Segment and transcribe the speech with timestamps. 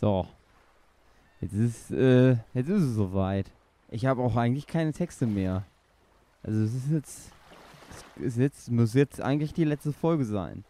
[0.00, 0.26] So.
[1.40, 3.50] Jetzt ist, äh, jetzt ist es soweit.
[3.90, 5.64] Ich habe auch eigentlich keine Texte mehr.
[6.42, 7.32] Also es ist jetzt,
[8.16, 10.64] es ist jetzt, muss jetzt eigentlich die letzte Folge sein.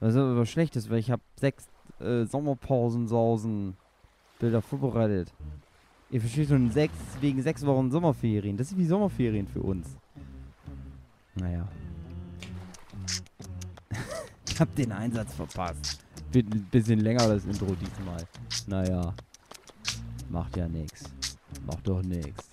[0.00, 1.68] Was aber schlecht ist, weil ich habe sechs
[2.00, 3.76] äh, Sommerpausensausen
[4.38, 5.32] Bilder vorbereitet.
[6.10, 8.56] Ihr versteht schon, sechs, wegen sechs Wochen Sommerferien.
[8.56, 9.96] Das ist wie Sommerferien für uns.
[11.34, 11.66] Naja.
[14.48, 16.04] ich hab den Einsatz verpasst.
[16.34, 18.24] Ein bisschen länger das Intro diesmal.
[18.66, 19.14] Naja.
[20.30, 21.04] Macht ja nix.
[21.66, 22.44] Macht doch nix.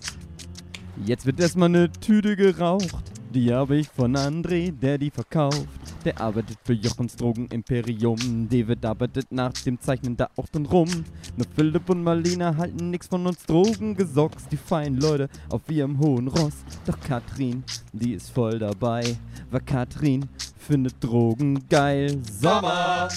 [1.06, 3.10] Jetzt wird erstmal eine Tüte geraucht.
[3.32, 5.66] Die habe ich von André, der die verkauft.
[6.04, 8.48] Der arbeitet für Jochens Drogenimperium.
[8.50, 10.88] David arbeitet nach dem Zeichnen da auch drin rum.
[11.36, 14.48] Nur Philipp und Marlina halten nix von uns Drogengesocks.
[14.48, 16.54] Die feinen Leute auf ihrem hohen Ross.
[16.86, 19.16] Doch Katrin, die ist voll dabei.
[19.50, 20.26] Weil Katrin
[20.58, 22.18] findet Drogen geil.
[22.40, 23.08] Sommer,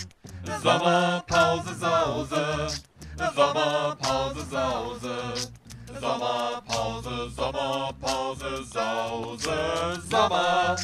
[0.45, 2.83] Sommerpause Sause,
[3.17, 5.51] Sommerpause Sause.
[6.03, 9.43] Sommerpause, Sommerpause, Sause,
[10.09, 10.77] Sommer,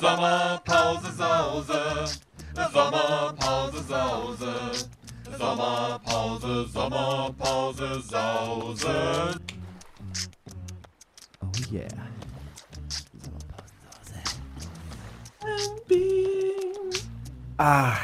[0.00, 2.20] Sommerpause, Sause,
[2.54, 4.88] Sommerpause, Sause,
[5.38, 8.84] Sommerpause, Sommerpause, Sause.
[11.42, 12.15] Oh yeah.
[17.58, 17.94] Ah,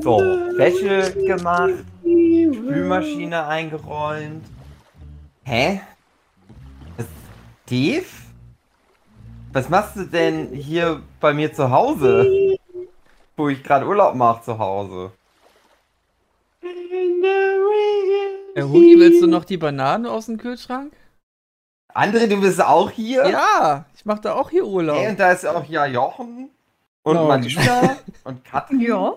[0.00, 0.18] so,
[0.56, 4.42] Wäsche gemacht, Spülmaschine eingeräumt.
[5.44, 5.82] Hä?
[7.66, 8.06] Steve?
[9.52, 12.56] Was machst du denn hier bei mir zu Hause?
[13.36, 15.10] Wo ich gerade Urlaub mache zu Hause.
[18.54, 20.94] Herr Hugi, willst du noch die Bananen aus dem Kühlschrank?
[21.92, 23.28] André, du bist auch hier?
[23.28, 24.96] Ja, ich mache da auch hier Urlaub.
[24.96, 26.50] Hey, und da ist auch ja Jochen
[27.06, 27.22] und Ja.
[27.24, 28.80] Marlina und Katrin.
[28.80, 29.14] Ja.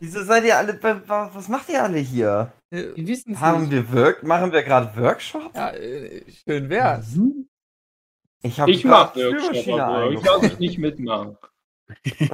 [0.00, 2.52] Wieso seid ihr alle, wa- was macht ihr alle hier?
[2.70, 3.72] Äh, Wir wissen es Haben nicht.
[3.72, 5.54] wir Work, machen wir gerade Workshop?
[5.54, 7.16] Ja, äh, schön wär's.
[8.42, 11.38] Ich habe Ich mach Workshop, aber ich darf ich nicht mitmachen.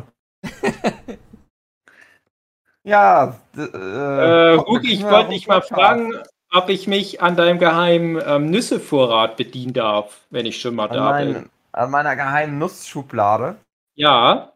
[2.82, 6.15] Ja, Äh, guck, Hugi, ich wollte dich mal fragen,
[6.50, 10.97] ob ich mich an deinem geheimen ähm, Nüssevorrat bedienen darf, wenn ich schon mal An,
[10.97, 11.32] da bin.
[11.34, 13.56] mein, an meiner geheimen Nussschublade.
[13.97, 14.53] Ja,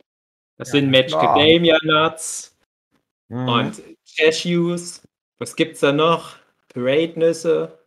[0.57, 0.91] das Ja, sind.
[0.91, 2.57] Macadamia Nuts
[3.29, 3.49] Mhm.
[3.49, 3.83] und
[4.17, 5.03] Cashews.
[5.39, 6.37] Was gibt's da noch?
[6.73, 7.79] Parade-Nüsse.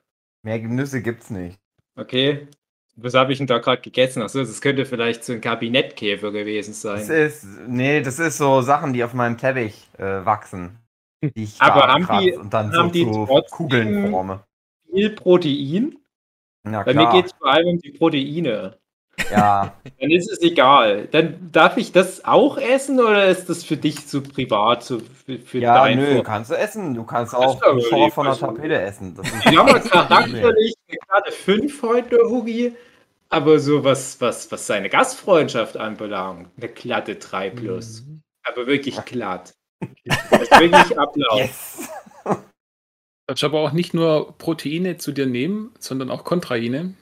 [0.44, 1.60] Mehr Nüsse gibt's nicht.
[1.96, 2.48] Okay.
[2.96, 4.24] Was habe ich denn da gerade gegessen?
[4.24, 7.10] Achso, das könnte vielleicht so ein Kabinettkäfer gewesen Das sein.
[7.10, 10.80] ist, nee, das ist so Sachen, die auf meinem Teppich äh, wachsen.
[11.24, 14.44] Die ich Aber haben die- und dann haben so die trotzdem- Kugeln forme.
[14.92, 15.98] Viel Protein.
[16.64, 17.06] Na Bei klar.
[17.14, 18.78] mir geht es vor allem um die Proteine.
[19.32, 21.08] Ja, Dann ist es egal.
[21.12, 25.40] Dann darf ich das auch essen oder ist das für dich zu privat, so für,
[25.40, 26.94] für ja, dein nö, Vor- kannst du essen.
[26.94, 29.16] Du kannst auch einen Schor lieb, von der Tapete essen.
[29.16, 32.76] Das ist Ich habe mal charakterlich eine gerade 5 heute, Hugi.
[33.30, 38.04] Aber so was, was, was seine Gastfreundschaft anbelangt, eine glatte 3 plus.
[38.06, 38.22] Mhm.
[38.44, 39.54] Aber wirklich glatt.
[40.06, 41.38] Das ist wirklich Ablauf.
[41.38, 41.90] Yes!
[43.30, 46.94] Sollst aber auch nicht nur Proteine zu dir nehmen, sondern auch Kontraine.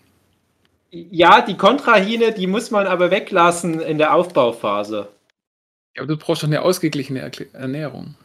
[0.92, 5.08] Ja, die Kontrahine, die muss man aber weglassen in der Aufbauphase.
[5.96, 8.16] Ja, aber du brauchst doch eine ausgeglichene Erkl- Ernährung.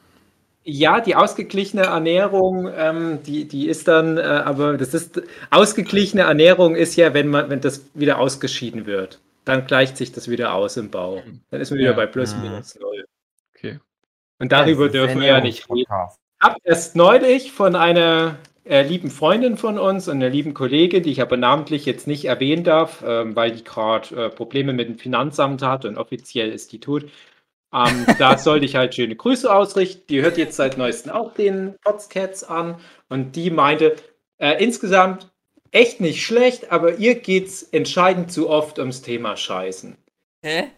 [0.63, 6.77] Ja, die ausgeglichene Ernährung, ähm, die, die ist dann, äh, aber das ist, ausgeglichene Ernährung
[6.77, 9.21] ist ja, wenn man, wenn das wieder ausgeschieden wird.
[9.47, 11.23] Dann gleicht sich das wieder aus im Bauch.
[11.51, 11.97] Dann ist man wieder Ja.
[11.97, 12.43] bei plus Mhm.
[12.43, 13.05] minus null.
[13.57, 13.81] Okay.
[14.39, 15.87] Und darüber dürfen wir ja nicht reden.
[15.89, 16.19] Ernährungspodcast.
[16.43, 18.37] habe erst neulich von einer
[18.71, 22.27] äh, lieben Freundin von uns und einer lieben Kollegin, die ich aber namentlich jetzt nicht
[22.27, 26.71] erwähnen darf, ähm, weil die gerade äh, Probleme mit dem Finanzamt hat und offiziell ist
[26.71, 27.11] die tot.
[27.75, 30.05] Ähm, da sollte ich halt schöne Grüße ausrichten.
[30.09, 32.77] Die hört jetzt seit neuestem auch den Potscats an
[33.09, 33.97] und die meinte,
[34.39, 35.33] äh, insgesamt
[35.73, 39.97] echt nicht schlecht, aber ihr geht's entscheidend zu oft ums Thema Scheißen.
[40.45, 40.69] Hä?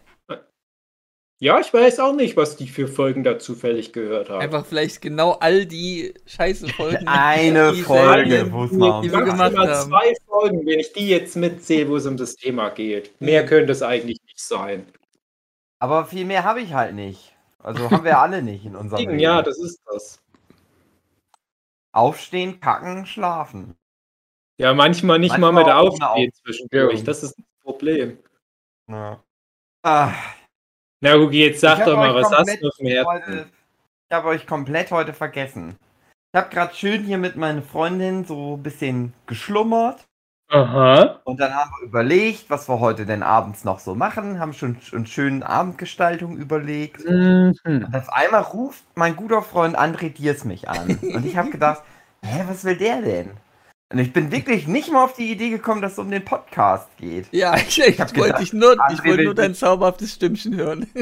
[1.39, 4.39] Ja, ich weiß auch nicht, was die für Folgen da zufällig gehört haben.
[4.41, 7.05] Einfach vielleicht genau all die scheiße Folgen.
[7.07, 9.89] Eine die Folge, wo es mal die wir gemacht haben.
[9.89, 13.19] zwei Folgen, wenn ich die jetzt mitzähle, wo es um das Thema geht.
[13.19, 14.85] Mehr könnte es eigentlich nicht sein.
[15.79, 17.35] Aber viel mehr habe ich halt nicht.
[17.59, 19.19] Also haben wir alle nicht in unserem Leben.
[19.19, 20.21] ja, das ist das.
[21.91, 23.75] Aufstehen, kacken, schlafen.
[24.57, 27.03] Ja, manchmal nicht Manchmal mal mit Aufstehen Auf- zwischendurch.
[27.03, 28.17] Das ist das Problem.
[28.89, 29.21] Ja.
[29.83, 30.13] Ah,
[31.03, 33.05] Na, Gugi, jetzt sag doch mal, was hast du auf dem Herzen?
[33.11, 33.45] heute,
[34.09, 35.75] ich habe euch komplett heute vergessen.
[36.31, 39.99] Ich habe gerade schön hier mit meiner Freundin so ein bisschen geschlummert.
[40.47, 41.19] Aha.
[41.25, 44.77] Und dann haben wir überlegt, was wir heute denn abends noch so machen, haben schon
[44.93, 47.03] eine schöne Abendgestaltung überlegt.
[47.03, 47.53] Mhm.
[47.65, 50.99] Und auf einmal ruft mein guter Freund André Diers mich an.
[51.01, 51.83] Und ich habe gedacht,
[52.23, 53.31] hä, was will der denn?
[53.93, 56.89] Und ich bin wirklich nicht mal auf die Idee gekommen, dass es um den Podcast
[56.97, 57.27] geht.
[57.31, 60.87] Ja, ich, ich hab wollte gedacht, nur, ich wollte nur dein zauberhaftes Stimmchen hören.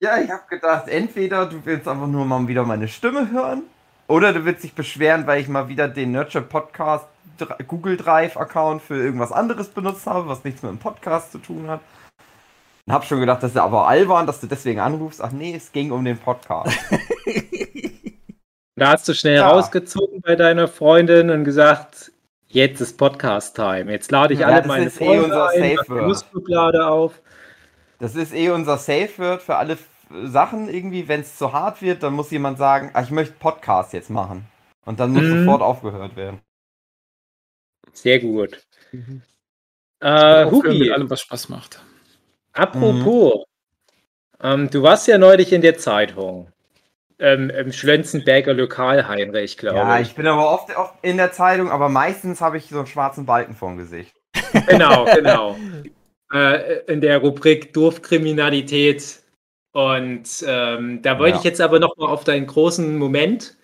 [0.00, 3.62] Ja, ich habe gedacht, entweder du willst einfach nur mal wieder meine Stimme hören,
[4.08, 7.06] oder du willst dich beschweren, weil ich mal wieder den Nurture Podcast
[7.66, 11.68] Google Drive Account für irgendwas anderes benutzt habe, was nichts mit dem Podcast zu tun
[11.68, 11.80] hat.
[12.86, 15.22] Und hab schon gedacht, das ist aber albern, dass du deswegen anrufst.
[15.22, 16.76] Ach nee, es ging um den Podcast.
[18.76, 19.48] Da hast du schnell Ja.
[19.48, 22.12] rausgezogen bei deiner Freundin und gesagt,
[22.48, 23.90] jetzt ist Podcast-Time.
[23.90, 25.76] Jetzt lade ich Ja, alle meine eh Freunde unser ein.
[25.88, 27.20] Nussschublade auf.
[27.98, 29.78] Das ist eh unser Safe Word für alle
[30.24, 31.08] Sachen irgendwie.
[31.08, 34.46] Wenn es zu hart wird, dann muss jemand sagen, ah, ich möchte Podcast jetzt machen.
[34.84, 35.44] Und dann muss Mhm.
[35.44, 36.40] sofort aufgehört werden.
[37.94, 38.62] Sehr gut.
[38.92, 39.22] Mhm.
[40.00, 41.80] Äh, Hugi, mit allem, was Spaß macht.
[42.52, 43.44] apropos,
[44.42, 46.50] ähm, du warst ja neulich in der Zeitung.
[47.18, 50.08] Ähm, Im Schlönzenberger Lokal, Heinrich, glaube Ja, ich.
[50.08, 53.24] ich bin aber oft, oft in der Zeitung, aber meistens habe ich so einen schwarzen
[53.24, 54.14] Balken vorm Gesicht.
[54.68, 55.56] Genau, genau.
[56.32, 59.20] äh, in der Rubrik Dorfkriminalität.
[59.72, 61.38] Und ähm, da wollte Ja.
[61.38, 63.56] ich jetzt aber noch mal auf deinen großen Moment.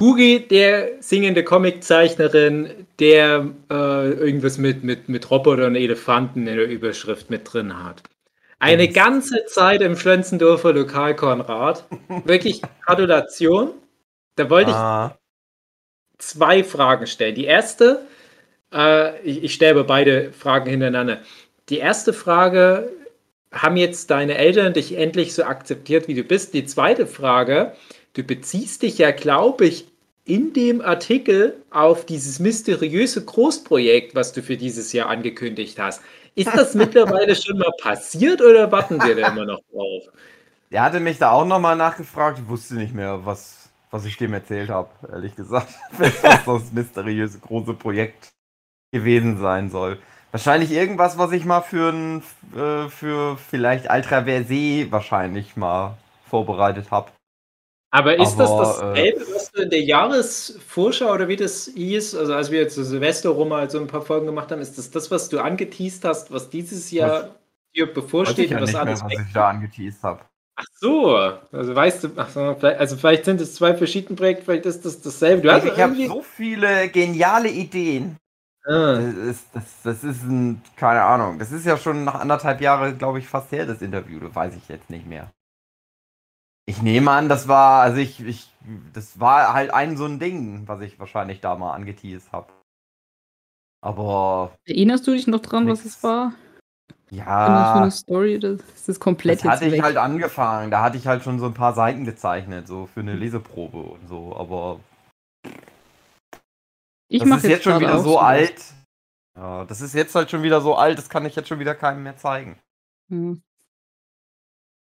[0.00, 6.66] Hugi, der singende Comiczeichnerin, der äh, irgendwas mit, mit, mit Robotern und Elefanten in der
[6.68, 8.02] Überschrift mit drin hat.
[8.62, 11.84] Eine ganze Zeit im Schlönzendorfer Lokal Konrad.
[12.24, 13.72] Wirklich Gratulation.
[14.36, 15.18] Da wollte ich Ah,
[16.18, 17.34] zwei Fragen stellen.
[17.34, 18.06] Die erste,
[18.72, 21.22] äh, ich, ich stelle beide Fragen hintereinander.
[21.70, 22.88] Die erste Frage,
[23.50, 26.54] haben jetzt deine Eltern dich endlich so akzeptiert, wie du bist?
[26.54, 27.72] Die zweite Frage,
[28.14, 29.86] du beziehst dich ja, glaube ich,
[30.24, 36.00] in dem Artikel auf dieses mysteriöse Großprojekt, was du für dieses Jahr angekündigt hast.
[36.34, 40.04] Ist das mittlerweile schon mal passiert oder warten wir da immer noch drauf?
[40.72, 42.38] der hatte mich da auch nochmal nachgefragt.
[42.38, 45.72] Ich wusste nicht mehr, was, was ich dem erzählt habe, ehrlich gesagt.
[45.98, 48.32] was das mysteriöse große Projekt
[48.90, 49.98] gewesen sein soll.
[50.30, 52.22] Wahrscheinlich irgendwas, was ich mal für ein,
[52.56, 57.10] äh, für vielleicht Ultraversé wahrscheinlich mal vorbereitet habe.
[57.94, 62.32] Aber ist Aber, das dasselbe, was du in der Jahresvorschau oder wie das hieß, also
[62.32, 65.10] als wir zu Silvester rum mal so ein paar Folgen gemacht haben, ist das das,
[65.10, 67.36] was du angeteased hast, was dieses Jahr
[67.76, 70.24] dir bevorsteht ja und was nicht mehr, was ich da angeteased habe.
[70.56, 74.44] Ach so, also weißt du, ach so, vielleicht, also vielleicht sind es zwei verschiedene Projekte,
[74.44, 75.42] vielleicht ist das dasselbe.
[75.42, 78.16] Du hast Ich habe so viele geniale Ideen.
[78.64, 82.60] Ah, Das ist, das, das ist ein, keine Ahnung, das ist ja schon nach anderthalb
[82.60, 85.30] Jahren, glaube ich, fast her, das Interview, das weiß ich jetzt nicht mehr.
[86.66, 88.48] Ich nehme an, das war, also ich, ich,
[88.92, 92.52] das war halt ein so ein Ding, was ich wahrscheinlich da mal angeteased habe.
[93.84, 95.96] Aber, Erinnerst du dich noch dran, was Nix.
[95.96, 96.34] es war?
[97.10, 98.38] Was ja, eine Story?
[98.38, 99.82] Das ist das komplett das hatte jetzt ich weg.
[99.82, 103.14] halt angefangen, da hatte ich halt schon so ein paar Seiten gezeichnet, so für eine
[103.14, 104.80] Leseprobe und so, aber
[107.08, 108.22] ich das ist jetzt schon gerade wieder so sowas.
[108.22, 108.74] alt.
[109.36, 111.74] Ja, das ist jetzt halt schon wieder so alt, das kann ich jetzt schon wieder
[111.74, 112.58] keinem mehr zeigen.
[113.10, 113.34] Ja.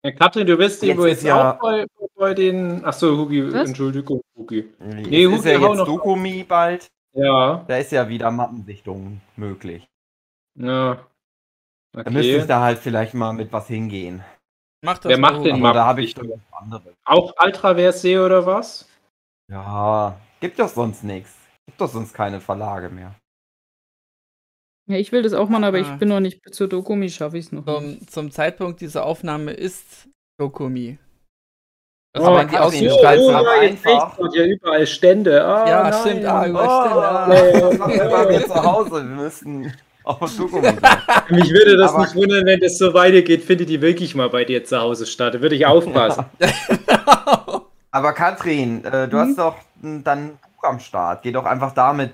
[0.05, 1.87] Ja, Katrin, du bist Jetzt jetzt ja- auch bei,
[2.17, 2.85] bei den.
[2.85, 3.69] Achso, Hugi, Was?
[3.69, 4.73] Entschuldigung, Hugi.
[4.79, 6.87] Nee, Nee, es ist Hugi, ja jetzt noch- Dokumi bald.
[7.15, 9.89] Ja, Da ist ja wieder Mappensichtung möglich.
[10.59, 10.99] ja.
[11.93, 12.47] Da müsste ich Okay.
[12.47, 14.23] da halt vielleicht mal mit was hingehen.
[14.85, 15.45] Mach das Wer macht Hugo.
[15.45, 16.15] den Aber da habe ich
[16.53, 16.95] anderes.
[17.05, 18.87] Auch Ultraversee oder was?
[19.51, 21.35] Ja, gibt doch sonst nichts.
[21.67, 23.15] Gibt doch sonst keine Verlage mehr.
[24.89, 25.81] Ja, ich will das auch machen, aber Ah.
[25.81, 27.65] ich bin noch nicht zur Dokumi, schaffe ich es noch.
[27.65, 28.01] nicht.
[28.01, 30.09] Zum, zum Zeitpunkt dieser Aufnahme ist
[30.41, 30.99] Dokumi.
[32.19, 34.19] Oh, Also wenn die schreibst oh, ja, jetzt einfach.
[34.19, 35.45] ich ja überall Stände.
[35.45, 36.01] Ah, Ja, nein.
[36.01, 36.65] stimmt, ah, Oh, über-
[37.71, 38.91] was machen wir bei mir zu Hause?
[38.93, 39.73] Wir müssten
[40.05, 40.79] auf Dokumi sein.
[41.31, 44.45] Mich würde das Aber- nicht wundern, wenn das so weitergeht, findet die wirklich mal bei
[44.45, 45.35] dir zu Hause statt.
[45.35, 46.25] Da würde ich aufpassen.
[47.91, 49.21] Aber Katrin, äh, du Mhm.
[49.21, 51.23] hast doch m, dann ein Buch am Start.
[51.23, 52.13] Geh doch einfach damit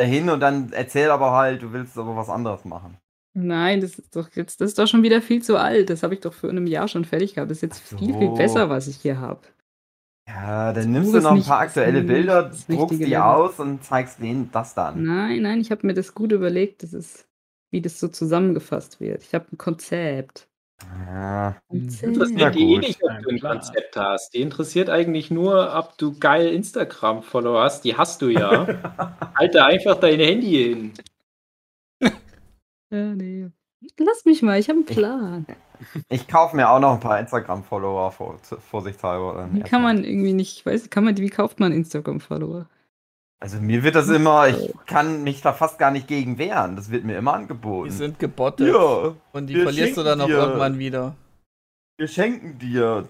[0.00, 2.98] dahin und dann erzähl aber halt, du willst aber was anderes machen.
[3.34, 5.88] Nein, das ist doch jetzt, das ist doch schon wieder viel zu alt.
[5.90, 7.50] Das habe ich doch vor einem Jahr schon fertig gehabt.
[7.50, 8.34] Das ist jetzt Ach viel, viel so.
[8.34, 9.42] besser, was ich hier habe.
[10.28, 13.16] Ja, dann nimmst du noch ein paar aktuelle Bilder, druckst die Level.
[13.16, 15.02] aus und zeigst denen das dann.
[15.04, 16.82] Nein, nein, ich habe mir das gut überlegt.
[16.82, 17.28] Das ist,
[17.70, 19.22] wie das so zusammengefasst wird.
[19.24, 20.48] Ich habe ein Konzept.
[21.06, 21.56] Ja.
[21.68, 22.02] Konzept.
[22.02, 23.52] Interessiert Na die eh nicht, ob du ein Klar.
[23.54, 24.34] Konzept hast.
[24.34, 27.84] Die interessiert eigentlich nur, ob du geil Instagram-Follower hast.
[27.84, 28.66] Die hast du ja.
[29.36, 30.92] halt da einfach dein Handy hin.
[32.90, 33.48] Ja, nee.
[33.98, 35.46] Lass mich mal, ich habe einen Plan.
[36.08, 38.38] Ich kaufe mir auch noch ein paar Instagram-Follower vor,
[38.70, 39.34] vorsichtshalber.
[39.34, 42.66] Dann Wie kann man irgendwie nicht, ich weiß, kann man, wie kauft man Instagram-Follower?
[43.42, 46.76] Also mir wird das immer, ich kann mich da fast gar nicht gegen wehren.
[46.76, 47.90] Das wird mir immer Die angeboten.
[47.90, 48.68] sind gebottet.
[48.68, 51.14] ja, Und die verlierst du dann auch dir- irgendwann wieder.
[51.98, 53.08] wir schenken dir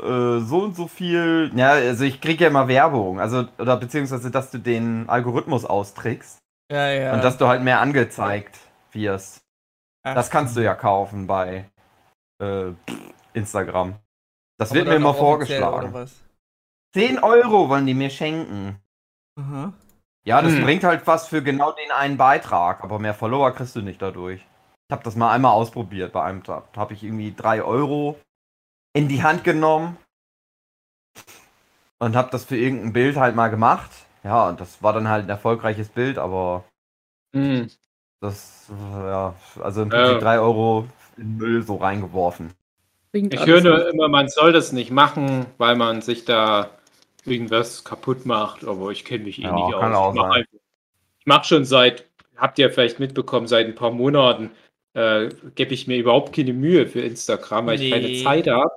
[0.00, 1.50] äh, so und so viel.
[1.56, 3.18] Ja, also ich kriege ja immer Werbung.
[3.18, 6.38] Also, oder beziehungsweise, dass du den Algorithmus austrickst
[6.70, 7.14] Ja, ja.
[7.14, 8.60] und dass du halt mehr angezeigt
[8.92, 9.42] wirst.
[10.04, 11.68] Ach, Das kannst du ja kaufen bei
[12.40, 12.66] äh,
[13.34, 13.96] Instagram.
[14.58, 15.88] Das aber wird mir immer vorgeschlagen.
[15.88, 16.14] Oder was?
[16.94, 18.76] 10 Euro wollen die mir schenken.
[19.38, 19.72] Aha.
[20.24, 20.62] Ja, das Hm.
[20.62, 24.40] bringt halt was für genau den einen Beitrag, aber mehr Follower kriegst du nicht dadurch.
[24.88, 26.72] Ich habe das mal einmal ausprobiert bei einem Tag.
[26.72, 28.18] Da habe ich irgendwie 3 Euro
[28.92, 29.96] in die Hand genommen
[31.98, 33.90] und habe das für irgendein Bild halt mal gemacht.
[34.22, 36.64] Ja, und das war dann halt ein erfolgreiches Bild, aber
[37.34, 37.70] Hm.
[38.20, 39.88] das, äh, ja, also im.
[39.88, 40.86] Prinzip 3 Euro
[41.16, 42.52] in Müll so reingeworfen.
[43.12, 46.70] Ich höre nur immer, man soll das nicht machen, weil man sich da
[47.24, 49.96] irgendwas kaputt macht, aber ich kenne mich eh Ja, nicht kann aus.
[49.96, 50.40] auch Ich mache
[51.20, 54.50] ich mach schon seit, habt ihr vielleicht mitbekommen, seit ein paar Monaten
[54.94, 58.22] äh, gebe ich mir überhaupt keine Mühe für Instagram, weil ich keine Nee.
[58.24, 58.70] Zeit habe.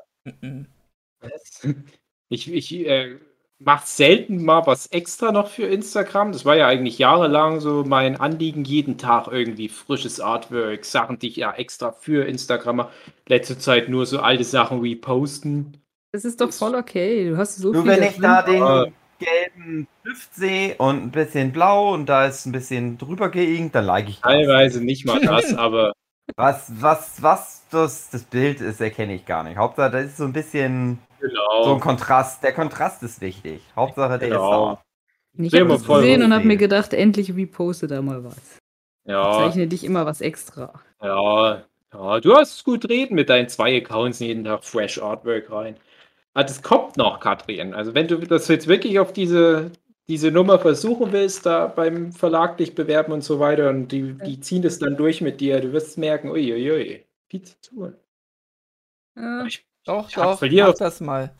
[2.29, 3.17] Ich, ich äh,
[3.59, 6.31] mache selten mal was extra noch für Instagram.
[6.31, 11.27] Das war ja eigentlich jahrelang so mein Anliegen, jeden Tag irgendwie frisches Artwork, Sachen, die
[11.29, 12.91] ich ja extra für Instagram mache.
[13.27, 15.77] Letzte Zeit nur so alte Sachen reposten.
[16.15, 17.29] Das ist doch voll okay.
[17.29, 17.91] Du hast so Nur viel.
[17.91, 22.53] wenn ich da den gelben Stift sehe und ein bisschen blau und da ist ein
[22.53, 24.31] bisschen drüber geinkt, dann like ich das.
[24.31, 25.91] Teilweise nicht mal das, aber
[26.37, 29.57] Was, was, was das, das Bild ist, erkenne ich gar nicht.
[29.57, 31.31] Hauptsache, da ist so ein bisschen so ein
[31.63, 31.79] genau.
[31.79, 32.43] Kontrast.
[32.43, 33.61] Der Kontrast ist wichtig.
[33.75, 34.79] Hauptsache, der Genau.
[35.37, 38.57] ist Ich Sehen habe das gesehen und habe mir gedacht, endlich reposte da mal was.
[39.05, 40.73] Ja, Zeichne dich immer was extra.
[41.01, 42.19] ja, ja.
[42.19, 45.77] Du hast gut reden mit deinen zwei Accounts jeden Tag Fresh Artwork rein.
[46.37, 47.73] Ah, das kommt noch, Katrin.
[47.73, 49.71] Also wenn du das jetzt wirklich auf diese,
[50.09, 54.39] diese Nummer versuchen willst, da beim Verlag dich bewerben und so weiter und die, die
[54.41, 57.95] ziehen das dann durch mit dir, du wirst merken, uiuiui, viel zu tun.
[59.15, 61.31] Ja, Ich Doch, Ich doch, verliere- mach das mal.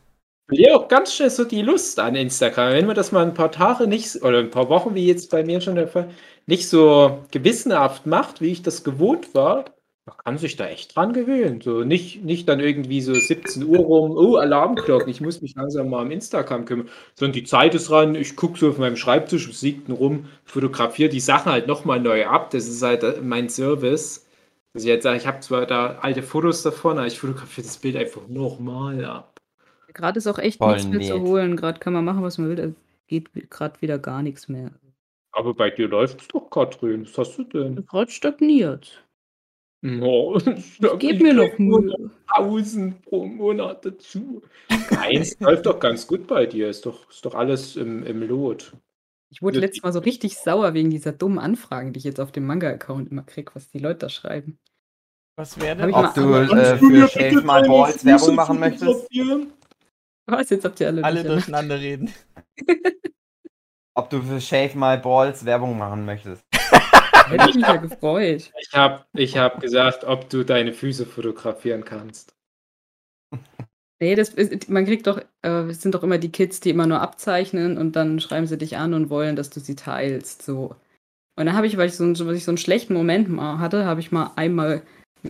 [0.48, 2.72] verliere auch ganz schnell so die Lust an Instagram.
[2.74, 5.44] Wenn man das mal ein paar Tage nicht, oder ein paar Wochen, wie jetzt bei
[5.44, 6.10] mir schon der Fall,
[6.46, 9.66] nicht so gewissenhaft macht, wie ich das gewohnt war,
[10.06, 11.62] man kann sich da echt dran gewöhnen.
[11.62, 15.90] So nicht, nicht dann irgendwie so 17 Uhr rum, oh, Alarmglocken, ich muss mich langsam
[15.90, 19.52] mal am Instagram kümmern, sondern die Zeit ist ran, ich gucke so auf meinem Schreibtisch,
[19.54, 22.52] siegten rum, fotografiere die Sachen halt nochmal neu ab.
[22.52, 24.28] Das ist halt äh, mein Service.
[24.74, 27.78] Dass ich jetzt sage, ich habe zwar da alte Fotos davon, aber ich fotografiere das
[27.78, 29.40] Bild einfach nochmal ab.
[29.94, 31.22] Gerade ist auch echt Voll nichts mehr zu nett.
[31.22, 31.56] holen.
[31.56, 32.56] Gerade kann man machen, was man will.
[32.58, 32.68] Da
[33.08, 34.72] geht gerade wieder gar nichts mehr.
[35.32, 37.06] Aber bei dir läuft es doch, Katrin.
[37.06, 37.86] Was hast du denn?
[37.86, 39.05] Gerade stagniert.
[39.86, 40.36] No,
[40.98, 42.10] Gib mir noch Mühe.
[42.28, 44.42] 1000 pro Monat dazu.
[44.90, 46.70] Nein, es läuft doch ganz gut bei dir.
[46.70, 48.74] Ist doch, ist doch alles im, im Lot.
[49.32, 52.32] Ich wurde letztes Mal so richtig sauer wegen dieser dummen Anfragen, die ich jetzt auf
[52.32, 54.58] dem Manga-Account immer kriege, was die Leute da schreiben.
[55.38, 58.60] Was wäre Hab denn ich Ob mal- du äh, für Shave My Balls Werbung machen
[58.60, 59.08] möchtest?
[60.28, 60.50] Was?
[60.50, 61.78] Jetzt habt ihr alle, alle durcheinander.
[61.78, 62.14] durcheinander reden?
[63.94, 66.44] Ob du für Shave My Balls Werbung machen möchtest?
[67.30, 68.52] Hätte ich mich ja gefreut.
[68.60, 72.36] Ich habe ich hab gesagt, ob du deine Füße fotografieren kannst.
[74.02, 76.86] Nee, das ist, man kriegt doch, äh, es sind doch immer die Kids, die immer
[76.86, 80.42] nur abzeichnen und dann schreiben sie dich an und wollen, dass du sie teilst.
[80.42, 80.76] So.
[81.38, 83.60] Und dann habe ich, weil ich so, einen- weil ich so einen schlechten Moment mal
[83.60, 84.82] hatte, habe ich mal einmal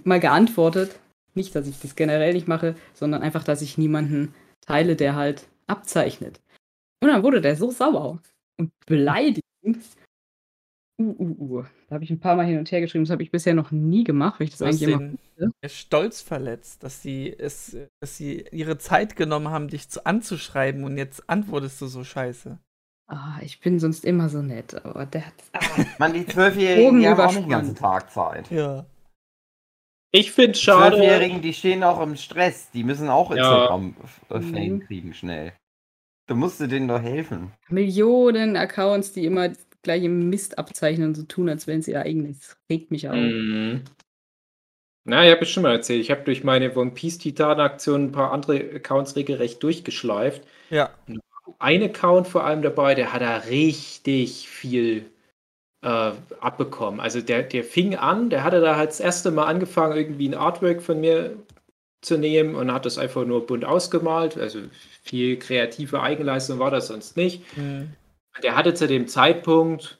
[0.04, 1.00] mal geantwortet.
[1.36, 5.48] Nicht, dass ich das generell nicht mache, sondern einfach, dass ich niemanden teile, der halt
[5.68, 6.42] abzeichnet.
[7.02, 8.20] Und dann wurde der so sauer
[8.60, 9.44] und beleidigend.
[11.00, 11.66] Uh, uh, uh.
[11.88, 13.04] Da habe ich ein paar Mal hin und her geschrieben.
[13.06, 14.82] Das habe ich bisher noch nie gemacht, weil ich das Du eigentlich
[15.38, 15.51] immer.
[15.68, 20.98] Stolz verletzt, dass sie es, dass sie ihre Zeit genommen haben, dich zu anzuschreiben und
[20.98, 22.58] jetzt antwortest du so scheiße.
[23.08, 25.34] Ah, ich bin sonst immer so nett, aber der hat.
[25.54, 25.60] Ah,
[26.00, 28.50] Man, die Zwölfjährigen, die haben auch nicht den ganzen Tag Zeit.
[28.50, 28.86] Ja.
[30.12, 30.96] Ich finde Die schade.
[30.96, 32.72] Zwölfjährigen, die stehen auch im Stress.
[32.72, 33.36] Die müssen auch Ja.
[33.36, 34.80] Instagram-Fame Mhm.
[34.80, 35.54] kriegen schnell.
[36.27, 37.51] Du musst denen doch helfen.
[37.70, 39.50] Millionen Accounts, die immer
[39.86, 42.39] das gleiche Mist abzeichnen und so tun, als wenn sie eigenes.
[42.39, 43.15] Das regt mich auf.
[43.15, 43.82] Mhm.
[45.04, 46.01] Na, ich habe es schon mal erzählt.
[46.01, 50.42] Ich habe durch meine One Piece Titan-Aktion ein paar andere Accounts regelrecht durchgeschleift.
[50.72, 50.89] Ja.
[51.60, 55.06] Ein Account vor allem dabei, der hat da richtig viel
[55.84, 57.00] äh, abbekommen.
[57.00, 60.34] Also der, der fing an, der hatte da halt das erste Mal angefangen, irgendwie ein
[60.34, 61.38] Artwork von mir
[62.01, 64.38] zu nehmen und hat das einfach nur bunt ausgemalt.
[64.38, 64.62] Also
[65.04, 67.44] viel kreative Eigenleistung war das sonst nicht.
[67.56, 67.94] Hm.
[68.44, 69.98] Der hatte zu dem Zeitpunkt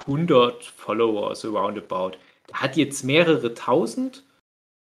[0.00, 2.12] 100 Follower, so roundabout.
[2.48, 4.24] Der hat jetzt mehrere tausend.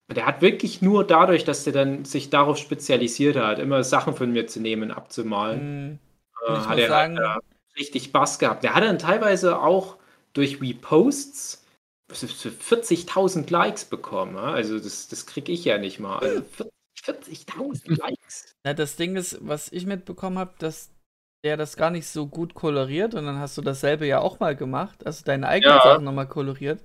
[0.10, 4.14] Und Der hat wirklich nur dadurch, dass der dann sich darauf spezialisiert hat, immer Sachen
[4.16, 6.00] von mir zu nehmen abzumalen,
[6.48, 6.54] Hm.
[6.54, 7.42] äh, hat er sagen, halt,
[7.78, 8.64] richtig Bass gehabt.
[8.64, 9.98] Der hat dann teilweise auch
[10.34, 11.62] durch Reposts
[12.12, 14.38] was ist für 40.000 Likes bekommen.
[14.38, 16.20] Also das, das kriege ich ja nicht mal.
[16.20, 16.44] Also
[17.04, 18.54] 40 40.000 Likes.
[18.64, 20.91] Na, das Ding ist, was ich mitbekommen habe, dass
[21.44, 24.56] der das gar nicht so gut koloriert und dann hast du dasselbe ja auch mal
[24.56, 25.82] gemacht, also deine eigenen Ja.
[25.82, 26.82] Sachen nochmal koloriert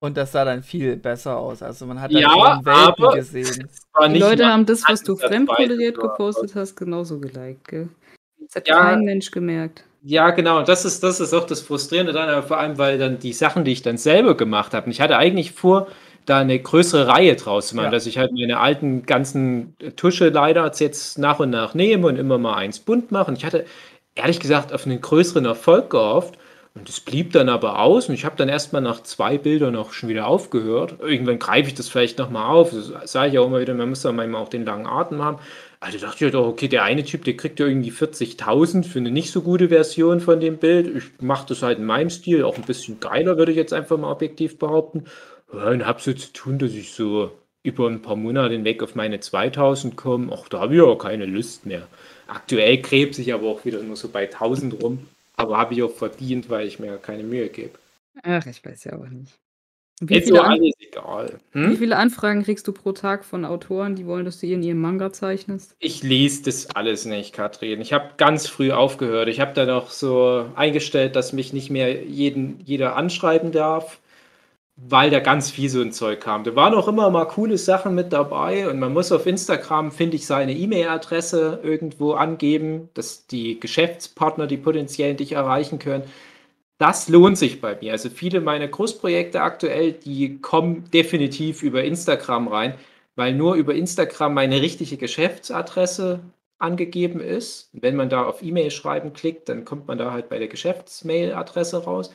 [0.00, 1.62] und das sah dann viel besser aus.
[1.62, 3.68] Also man hat dann Ja, schon Welten gesehen.
[4.12, 6.02] Die Leute haben das, was du ansatzweise fremdkoloriert so.
[6.02, 7.88] gepostet hast, genauso geliked, gell?
[8.38, 8.80] Das hat Ja.
[8.80, 9.84] kein Mensch gemerkt.
[10.02, 10.58] Ja, genau.
[10.58, 13.34] Und das ist, das ist auch das Frustrierende dann, aber vor allem, weil dann die
[13.34, 15.88] Sachen, die ich dann selber gemacht habe, und ich hatte eigentlich vor,
[16.30, 17.90] da eine größere Reihe draus zu machen, Ja.
[17.90, 22.54] dass ich halt meine alten ganzen Tusche-Leider jetzt nach und nach nehme und immer mal
[22.54, 23.30] eins bunt mache.
[23.30, 23.64] Und ich hatte
[24.14, 26.36] ehrlich gesagt auf einen größeren Erfolg gehofft.
[26.72, 29.92] Und es blieb dann aber aus und ich habe dann erstmal nach zwei Bildern auch
[29.92, 30.94] schon wieder aufgehört.
[31.00, 32.70] Irgendwann greife ich das vielleicht nochmal auf.
[32.70, 35.20] Das sage ich ja auch immer wieder, man muss dann manchmal auch den langen Atem
[35.20, 35.38] haben.
[35.80, 39.00] Also dachte ich halt auch, okay, der eine Typ, der kriegt ja irgendwie 40.000 für
[39.00, 40.94] eine nicht so gute Version von dem Bild.
[40.96, 43.98] Ich mache das halt in meinem Stil, auch ein bisschen geiler, würde ich jetzt einfach
[43.98, 45.04] mal objektiv behaupten.
[45.52, 48.94] Ja, und habe so zu tun, dass ich so über ein paar Monate hinweg auf
[48.94, 50.32] meine 2000 komme.
[50.32, 51.86] Ach, da habe ich auch keine Lust mehr.
[52.26, 55.06] Aktuell krebs ich aber auch wieder nur so bei 1000 rum.
[55.36, 57.78] Aber habe ich auch verdient, weil ich mir keine Mühe gebe.
[58.22, 59.38] Ach, ich weiß ja auch nicht.
[60.00, 61.40] Wie Jetzt viele, alles egal.
[61.52, 61.76] wie Hm?
[61.76, 65.12] viele Anfragen kriegst du pro Tag von Autoren, die wollen, dass du ihren, ihren Manga
[65.12, 65.76] zeichnest?
[65.78, 67.80] Ich lese das alles nicht, Katrin.
[67.80, 69.28] Ich habe ganz früh aufgehört.
[69.28, 73.98] Ich habe dann auch so eingestellt, dass mich nicht mehr jeden, jeder anschreiben darf,
[74.82, 76.42] weil da ganz viel so ein Zeug kam.
[76.44, 80.16] Da waren auch immer mal coole Sachen mit dabei und man muss auf Instagram, finde
[80.16, 86.04] ich, seine E-Mail-Adresse irgendwo angeben, dass die Geschäftspartner, die potenziell dich erreichen können.
[86.78, 87.92] Das lohnt sich bei mir.
[87.92, 92.74] Also viele meiner Großprojekte aktuell, die kommen definitiv über Instagram rein,
[93.16, 96.20] weil nur über Instagram meine richtige Geschäftsadresse
[96.58, 97.68] angegeben ist.
[97.74, 101.84] Wenn man da auf E-Mail schreiben klickt, dann kommt man da halt bei der Geschäftsmail-Adresse
[101.84, 102.10] raus.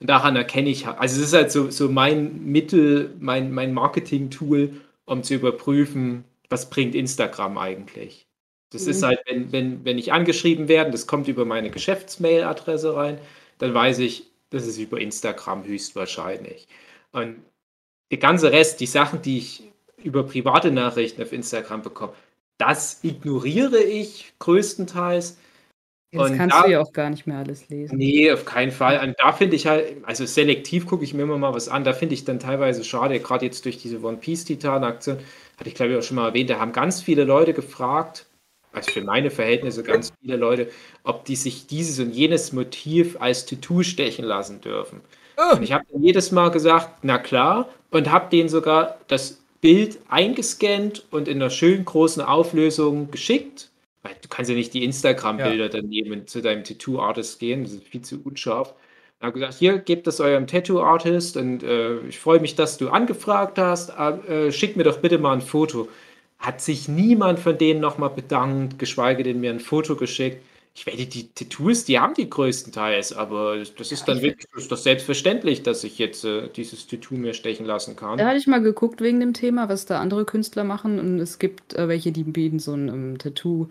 [0.00, 4.80] Und daran erkenne ich, also es ist halt so, so mein Mittel, mein, mein Marketing-Tool,
[5.06, 8.26] um zu überprüfen, was bringt Instagram eigentlich.
[8.70, 9.06] Das ist Mhm.
[9.06, 13.18] halt, wenn, wenn, wenn ich angeschrieben werde, das kommt über meine Geschäftsmail-Adresse rein,
[13.58, 16.68] dann weiß ich, das ist über Instagram höchstwahrscheinlich.
[17.12, 17.36] Und
[18.10, 19.64] der ganze Rest, die Sachen, die ich
[20.02, 22.14] über private Nachrichten auf Instagram bekomme,
[22.58, 25.38] das ignoriere ich größtenteils.
[26.10, 27.98] Das Und kannst da- du ja auch gar nicht mehr alles lesen.
[27.98, 29.06] Nee, auf keinen Fall.
[29.06, 31.84] Und da finde ich halt, also selektiv gucke ich mir immer mal was an.
[31.84, 35.18] Da finde ich dann teilweise schade, gerade jetzt durch diese One Piece Titan Aktion,
[35.58, 38.24] hatte ich glaube ich auch schon mal erwähnt, da haben ganz viele Leute gefragt,
[38.72, 40.68] also für meine Verhältnisse ganz viele Leute,
[41.04, 45.00] ob die sich dieses und jenes Motiv als Tattoo stechen lassen dürfen.
[45.52, 49.98] Und ich habe dann jedes Mal gesagt, na klar, und habe denen sogar das Bild
[50.08, 53.70] eingescannt und in einer schönen großen Auflösung geschickt.
[54.02, 57.84] Weil du kannst ja nicht die Instagram-Bilder dann nehmen zu deinem Tattoo-Artist gehen, das ist
[57.84, 58.74] viel zu unscharf.
[59.18, 62.90] Ich habe gesagt, hier, gebt das eurem Tattoo-Artist und äh, ich freue mich, dass du
[62.90, 63.90] angefragt hast.
[63.90, 65.88] Äh, schick mir doch bitte mal ein Foto.
[66.38, 70.40] Hat sich niemand von denen nochmal bedankt, geschweige denn mir ein Foto geschickt.
[70.78, 74.70] Ich werde die Tattoos, die haben die größtenteils, aber das ist dann wirklich das ist
[74.70, 78.18] doch selbstverständlich, dass ich jetzt äh, dieses Tattoo mir stechen lassen kann.
[78.18, 81.00] Da hatte ich mal geguckt wegen dem Thema, was da andere Künstler machen.
[81.00, 83.66] Und es gibt äh, welche, die bieten so ein ähm, Tattoo,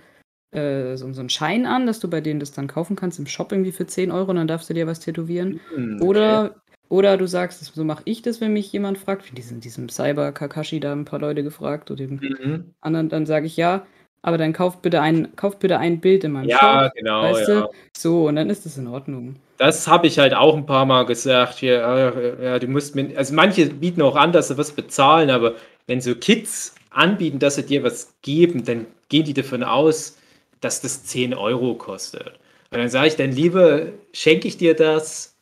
[0.52, 3.28] äh, so, so einen Schein an, dass du bei denen das dann kaufen kannst im
[3.28, 5.60] Shop irgendwie für 10 Euro und dann darfst du dir was tätowieren.
[5.74, 6.56] Hm, Oder,
[6.90, 9.30] oder du sagst, so mache ich das, wenn mich jemand fragt.
[9.30, 12.74] Wie diesen, diesem Cyber Kakashi da haben ein paar Leute gefragt oder dem Mhm.
[12.82, 13.86] anderen, dann sage ich ja,
[14.22, 16.94] aber dann kauft bitte ein, kauft bitte ein Bild in meinem Ja, Shop.
[16.96, 17.22] genau.
[17.24, 17.62] weißt ja.
[17.62, 17.68] du?
[17.98, 19.36] So, und dann ist das in Ordnung.
[19.58, 21.56] Das habe ich halt auch ein paar Mal gesagt.
[21.56, 25.30] Hier, äh, ja, du musst mir, also manche bieten auch an, dass sie was bezahlen,
[25.30, 25.56] aber
[25.88, 30.18] wenn so Kids anbieten, dass sie dir was geben, dann gehen die davon aus,
[30.62, 32.40] dass das 10 Euro kostet.
[32.72, 35.36] Und dann sage ich, dann lieber schenke ich dir das.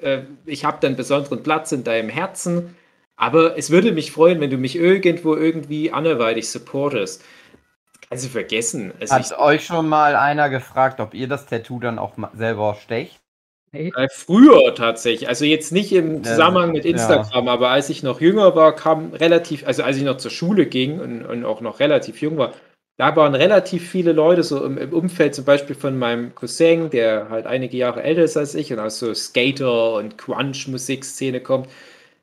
[0.00, 2.76] Äh, ich habe dann besonderen Platz in deinem Herzen.
[3.16, 7.24] Aber es würde mich freuen, wenn du mich irgendwo irgendwie anderweitig supportest.
[8.10, 8.92] Du vergessen.
[9.00, 12.76] Also ich, Hat euch schon mal einer gefragt, ob ihr das Tattoo dann auch selber
[12.80, 13.18] stecht?
[13.72, 13.92] Hey.
[13.96, 16.92] Äh, Früher tatsächlich, also jetzt nicht im Ja, Zusammenhang mit ja.
[16.92, 20.66] Instagram, aber als ich noch jünger war, kam relativ, also als ich noch zur Schule
[20.66, 22.52] ging und, und auch noch relativ jung war,
[22.98, 27.28] da waren relativ viele Leute so im, im Umfeld, zum Beispiel von meinem Cousin, der
[27.28, 31.68] halt einige Jahre älter ist als ich und aus so Skater- und Crunch-Musikszene kommt.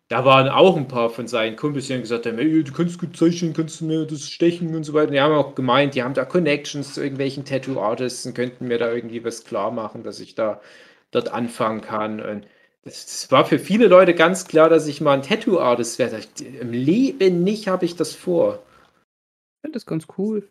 [0.10, 3.00] Da waren auch ein paar von seinen Kumpels, die haben gesagt haben, ey, du kannst
[3.00, 5.08] gut zeichnen, kannst du mir das stechen und so weiter.
[5.08, 8.78] Und die haben auch gemeint, die haben da Connections zu irgendwelchen Tattoo-Artists und könnten mir
[8.80, 10.62] da irgendwie was klar machen, dass ich da
[11.12, 12.22] dort anfangen kann.
[12.22, 12.48] Und
[12.84, 16.20] das, war für viele Leute ganz klar, dass ich mal ein Tattoo-Artist werde.
[16.62, 18.64] Im Leben nicht habe ich das vor.
[19.58, 20.50] Ich finde das ganz cool.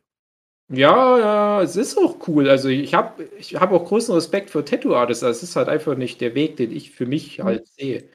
[0.73, 2.49] Ja, ja, es ist auch cool.
[2.49, 5.23] Also ich habe ich hab auch großen Respekt für Tattoo-Artists.
[5.23, 8.09] Es ist halt einfach nicht der Weg, den ich für mich halt sehe.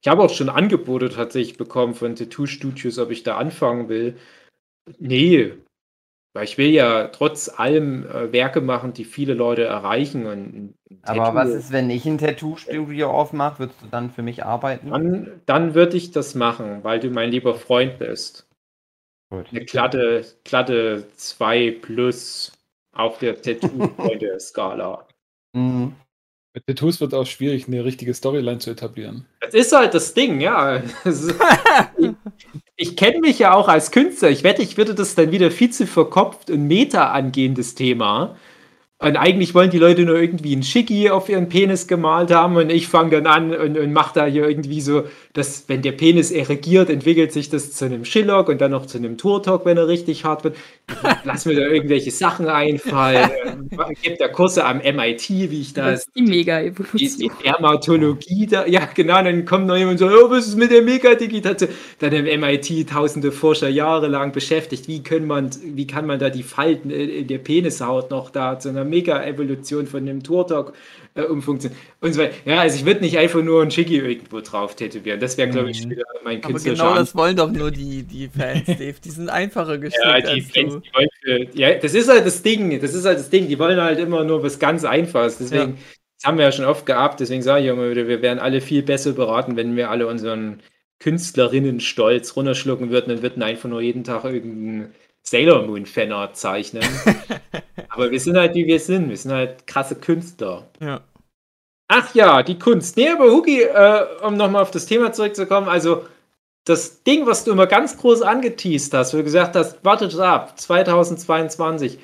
[0.00, 4.16] Ich habe auch schon Angebote tatsächlich bekommen von Tattoo-Studios, ob ich da anfangen will.
[4.98, 5.54] Nee,
[6.32, 10.26] weil ich will ja trotz allem äh, Werke machen, die viele Leute erreichen.
[10.26, 13.60] Und ein Aber was ist, wenn ich ein Tattoo-Studio aufmache?
[13.60, 14.90] Würdest du dann für mich arbeiten?
[14.90, 18.45] Dann, dann würde ich das machen, weil du mein lieber Freund bist.
[19.30, 19.46] Gut.
[19.50, 22.52] Eine glatte, glatte 2 plus
[22.92, 25.06] auf der Tattoo-Freunde-Skala.
[25.52, 25.94] Mhm.
[26.54, 29.26] Mit Tattoos wird auch schwierig, eine richtige Storyline zu etablieren.
[29.40, 30.82] Das ist halt das Ding, ja.
[31.04, 32.14] Ich
[32.76, 34.30] ich kenne mich ja auch als Künstler.
[34.30, 38.36] Ich wette, ich würde das dann wieder viel zu verkopft und meta angehendes Thema.
[38.98, 42.70] Und eigentlich wollen die Leute nur irgendwie einen Schicki auf ihren Penis gemalt haben und
[42.70, 45.04] ich fange dann an und, und mache da hier irgendwie so,
[45.36, 48.96] dass wenn der Penis erregiert, entwickelt sich das zu einem Schillock und dann noch zu
[48.96, 50.56] einem Turtok, wenn er richtig hart wird.
[51.24, 53.28] Lass mir da irgendwelche Sachen einfallen.
[54.00, 57.18] Gibt da Kurse am MIT, wie ich da Das ist die Mega-Evolution.
[57.18, 60.70] die Dermatologie da, ja genau, dann kommt noch jemand und sagt, oh, was ist mit
[60.70, 61.68] der Megadigitation?
[61.98, 66.44] Dann im MIT tausende Forscher jahrelang beschäftigt, wie können man, wie kann man da die
[66.44, 70.72] Falten in der Penishaut noch da zu einer Mega-Evolution von dem Turtok
[71.16, 72.34] äh, umfunktionieren und so weiter.
[72.44, 75.18] Ja, also ich würde nicht einfach nur ein Schicki irgendwo drauf tätowieren.
[75.20, 75.90] Das wäre, glaube ich, Mhm.
[75.90, 78.94] wieder mein Aber künstlerischer genau das wollen doch nur die, die Fans, Dave.
[79.04, 80.80] Die sind einfacher gestrickt Ja, die Fans, du.
[80.80, 83.58] die wollen für, ja, das ist halt das Ding, das ist halt das Ding, die
[83.58, 85.38] wollen halt immer nur was ganz Einfaches.
[85.38, 85.78] Deswegen,
[86.18, 88.60] das haben wir ja schon oft gehabt, deswegen sage ich immer wieder, wir wären alle
[88.60, 90.60] viel besser beraten, wenn wir alle unseren
[90.98, 94.94] Künstlerinnen-Stolz runterschlucken würden und würden einfach nur jeden Tag irgendeinen
[95.28, 96.84] Sailor Moon-Fanart zeichnen.
[97.88, 99.08] Aber wir sind halt, wie wir sind.
[99.08, 100.68] Wir sind halt krasse Künstler.
[100.80, 101.00] Ja.
[101.88, 102.96] Ach ja, die Kunst.
[102.96, 106.04] Nee, aber Hugi, äh, um nochmal auf das Thema zurückzukommen, also
[106.64, 110.58] das Ding, was du immer ganz groß angeteased hast, wo du gesagt hast, wartet ab,
[110.58, 112.00] 2022,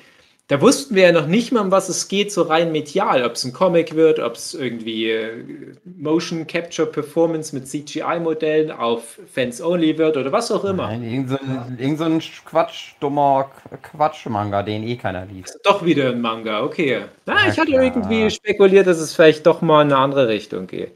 [0.47, 3.33] da wussten wir ja noch nicht mal, um was es geht, so rein medial, ob
[3.33, 9.61] es ein Comic wird, ob es irgendwie äh, Motion Capture Performance mit CGI-Modellen auf Fans
[9.61, 10.87] Only wird oder was auch immer.
[10.87, 15.57] Nein, irgend so ein, irgend so ein Quatsch, dummer Qu- Quatsch-Manga, den eh keiner liest.
[15.63, 17.05] Doch wieder ein Manga, okay.
[17.25, 17.83] Na, ich hatte klar.
[17.83, 20.95] irgendwie spekuliert, dass es vielleicht doch mal in eine andere Richtung geht.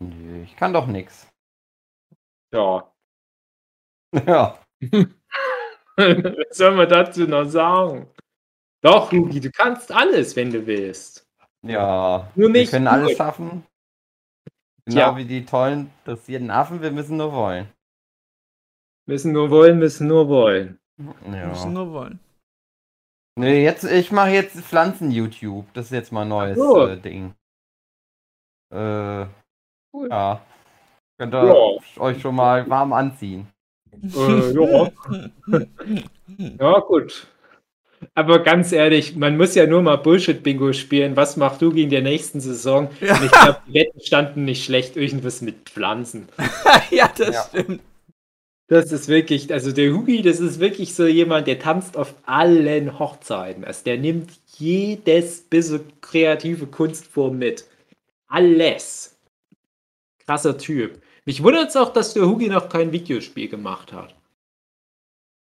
[0.00, 1.28] Nö, ich kann doch nix.
[2.52, 2.92] Ja.
[4.26, 4.58] Ja.
[5.96, 8.08] Was soll man dazu noch sagen?
[8.86, 11.26] Doch, Hugi, du kannst alles, wenn du willst.
[11.62, 12.30] Ja.
[12.36, 12.94] Nur Wir nicht können gut.
[12.94, 13.66] alles schaffen.
[14.84, 15.16] Genau Tja.
[15.16, 17.68] wie die tollen, dressierten Affen, wir müssen nur wollen.
[19.08, 20.78] Müssen nur wollen, müssen nur wollen.
[20.98, 21.66] Müssen Ja.
[21.66, 22.20] nur wollen.
[23.38, 25.66] Nee, jetzt, ich mache jetzt Pflanzen-YouTube.
[25.74, 26.86] Das ist jetzt mal ein neues so.
[26.86, 27.34] äh, Ding.
[28.72, 29.26] Äh,
[29.92, 30.08] Cool.
[30.10, 30.40] ja.
[31.18, 32.00] Könnt ihr Ja.
[32.02, 33.48] euch schon mal warm anziehen.
[33.92, 34.90] Äh, ja.
[36.60, 37.26] ja, gut.
[38.14, 41.16] Aber ganz ehrlich, man muss ja nur mal Bullshit-Bingo spielen.
[41.16, 42.90] Was macht Hugi in der nächsten Saison?
[43.00, 43.16] Ja.
[43.16, 44.96] Und ich glaube, die Wetten standen nicht schlecht.
[44.96, 46.28] Irgendwas mit Pflanzen.
[46.90, 47.42] ja, das Ja.
[47.48, 47.80] stimmt.
[48.68, 52.98] Das ist wirklich, also der Hugi, das ist wirklich so jemand, der tanzt auf allen
[52.98, 53.64] Hochzeiten.
[53.64, 57.64] Also der nimmt jedes bisschen kreative Kunstform mit.
[58.26, 59.16] Alles.
[60.26, 61.00] Krasser Typ.
[61.24, 64.15] Mich wundert es auch, dass der Hugi noch kein Videospiel gemacht hat.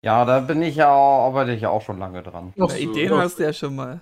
[0.01, 2.53] Ja, da bin ich ja, arbeite ich ja auch schon lange dran.
[2.53, 3.99] Ach Na, so, Ideen hast du ja schon mal.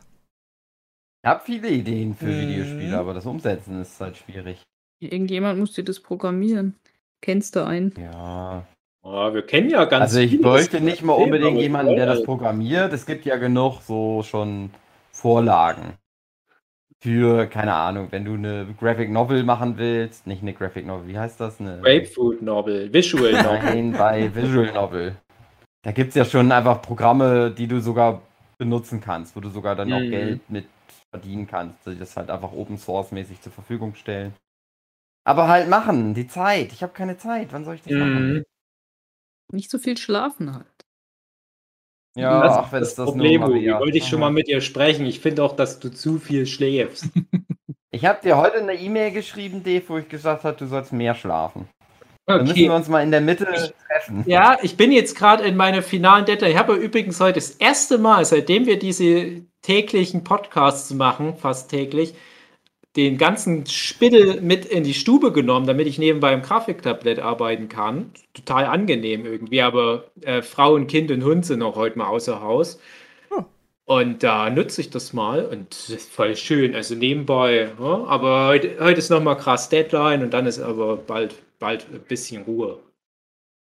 [1.24, 2.40] Ich habe viele Ideen für Mhm.
[2.40, 4.62] Videospiele, aber das Umsetzen ist halt schwierig.
[5.00, 6.76] Irgendjemand muss dir das programmieren.
[7.22, 7.94] Kennst du einen?
[7.98, 8.66] Ja.
[9.02, 12.94] Oh, wir kennen ja ganz Also ich bräuchte nicht mal unbedingt jemanden, der das programmiert.
[12.94, 14.70] Es gibt ja genug so schon
[15.12, 15.94] Vorlagen.
[17.00, 21.18] Für, keine Ahnung, wenn du eine Graphic Novel machen willst, nicht eine Graphic Novel, wie
[21.18, 21.60] heißt das?
[21.60, 23.60] Eine, Grapefruit Novel, Visual Novel.
[23.64, 25.16] Nein, bei Visual Novel.
[25.88, 28.22] Da gibt es ja schon einfach Programme, die du sogar
[28.58, 30.10] benutzen kannst, wo du sogar dann auch Mhm.
[30.10, 30.68] Geld mit
[31.12, 34.34] verdienen kannst, die das halt einfach Open Source mäßig zur Verfügung stellen.
[35.24, 36.74] Aber halt machen, die Zeit.
[36.74, 37.54] Ich habe keine Zeit.
[37.54, 38.34] Wann soll ich das machen?
[38.34, 38.44] Mhm.
[39.54, 40.68] Nicht so viel schlafen halt.
[42.18, 43.50] Ja, das ach, ist wenn das es das Problem, nur.
[43.52, 43.80] Maria.
[43.80, 45.06] Wollte ich schon mal mit dir sprechen.
[45.06, 47.06] Ich finde auch, dass du zu viel schläfst.
[47.90, 51.16] Ich habe dir heute eine E-Mail geschrieben, Dave, wo ich gesagt habe, du sollst mehr
[51.16, 51.70] schlafen.
[52.28, 54.24] Dann müssen wir uns mal in der Mitte treffen.
[54.28, 56.52] Ja, ich bin jetzt gerade in meiner finalen Deadline.
[56.52, 62.16] Ich habe übrigens heute das erste Mal, seitdem wir diese täglichen Podcasts machen, fast täglich,
[62.98, 68.12] den ganzen Spittel mit in die Stube genommen, damit ich nebenbei im Grafiktablett arbeiten kann.
[68.34, 72.42] Total angenehm irgendwie, aber äh, Frau und Kind und Hund sind auch heute mal außer
[72.42, 72.78] Haus.
[73.30, 73.46] Hm.
[73.86, 76.76] Und da nutze ich das mal und das ist voll schön.
[76.76, 81.36] Also nebenbei, ja, aber heute, heute ist nochmal krass Deadline und dann ist aber bald,
[81.60, 82.80] bald ein bisschen Ruhe.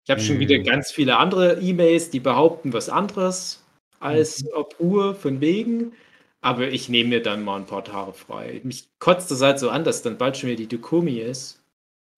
[0.05, 3.63] Ich habe schon wieder ganz viele andere E-Mails, die behaupten was anderes.
[3.99, 5.93] als ob Ruhe von wegen.
[6.41, 8.59] Aber ich nehme mir dann mal ein paar Tage frei.
[8.65, 11.63] Mich kotzt das halt so an, dass dann bald schon wieder die Dokumi ist.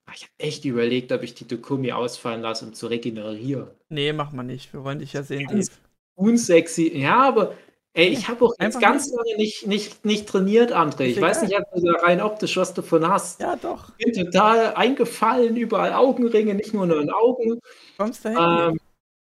[0.07, 3.67] Ah, Ich habe echt überlegt, ob ich die Dokumi ausfallen lasse, um zu regenerieren.
[3.89, 4.73] Nee, mach mal nicht.
[4.73, 5.79] Wir wollen dich ja sehen, Ganz-.
[6.15, 6.97] Unsexy.
[6.97, 7.53] Ja, aber
[7.95, 11.03] ey, ich habe auch jetzt ganz lange nicht, nicht, nicht trainiert, André.
[11.05, 13.41] Ich weiß nicht, ob du da rein optisch was davon hast.
[13.41, 13.91] Ja, doch.
[13.97, 17.59] Ich bin total eingefallen, überall Augenringe, nicht nur nur in Augen,
[17.97, 18.73] Kommst dahin?
[18.73, 18.79] ähm,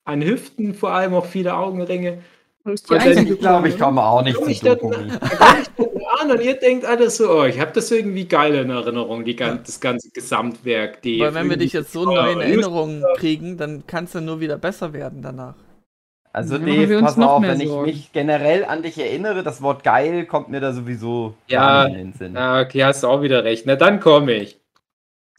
[0.04, 2.20] an Hüften vor allem auch viele Augenringe.
[2.64, 4.80] Du Und dann- Ich glaube, ich komme auch nicht ich dann,
[6.20, 9.36] an und ihr denkt alles so, oh, ich habe das irgendwie geil in Erinnerung, die,
[9.36, 11.02] gan- das ganze Gesamtwerk.
[11.04, 14.22] Die Weil wenn wir dich jetzt so neu in Erinnerung kriegen, dann kann es ja
[14.22, 15.54] nur wieder besser werden danach.
[16.36, 17.86] Also Dann Dave, wir uns pass noch auf, mehr wenn ich Sorgen.
[17.86, 21.86] mich generell an dich erinnere, das Wort geil kommt mir da sowieso Ja.
[21.86, 22.36] in den Sinn.
[22.36, 23.66] Ja, okay, hast du auch wieder recht.
[23.66, 24.60] Na, dann komme ich.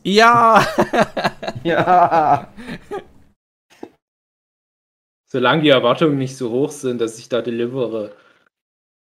[0.03, 0.67] Ja!
[1.65, 2.51] Ja.
[5.29, 8.15] Solange die Erwartungen nicht so hoch sind, dass ich da delivere.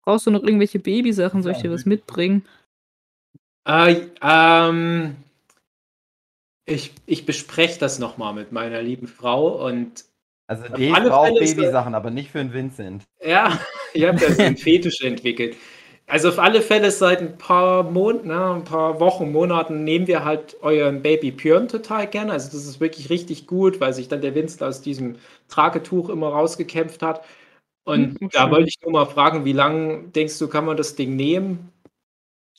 [0.04, 1.44] Brauchst du noch irgendwelche Babysachen?
[1.44, 2.46] Soll ich dir was mitbringen?
[3.68, 5.18] Äh, ähm,
[6.66, 10.06] ich, ich bespreche das nochmal mit meiner lieben Frau und
[10.48, 13.04] Also Auf Dave alle braucht Babysachen, aber nicht für einen Vincent.
[13.26, 13.60] ja,
[13.94, 15.56] ich habe da so einen Fetisch entwickelt.
[16.08, 20.24] Also auf alle Fälle seit ein paar Monaten, na, ein paar Wochen, Monaten nehmen wir
[20.24, 22.32] halt euren Baby Björn total gerne.
[22.32, 25.16] Also das ist wirklich richtig gut, weil sich dann der Winston aus diesem
[25.48, 27.26] Tragetuch immer rausgekämpft hat.
[27.86, 28.52] Und da schön.
[28.52, 31.72] wollte ich nur mal fragen, wie lange denkst du, kann man das Ding nehmen?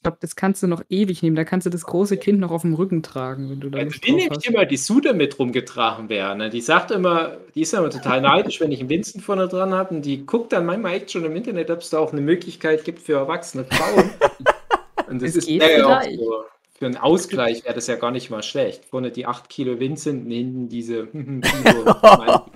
[0.06, 1.34] Ich glaube, das kannst du noch ewig nehmen.
[1.34, 3.98] Da kannst du das große Kind noch auf dem Rücken tragen, wenn du da Also
[3.98, 6.36] die nehme ich immer, die Sude mit rumgetragen wäre.
[6.36, 6.48] Ne?
[6.48, 9.96] Die sagt immer, die ist immer total neidisch, wenn ich einen Winston vorne dran habe.
[9.96, 12.84] Und die guckt dann manchmal echt schon im Internet, ob es da auch eine Möglichkeit
[12.84, 14.10] gibt für erwachsene Frauen.
[15.08, 16.44] Und das Es ist ja auch so.
[16.78, 18.84] Für einen Ausgleich wäre das ja gar nicht mal schlecht.
[18.84, 22.46] Vorne die 8 Kilo Vincent, und hinten diese Kilo.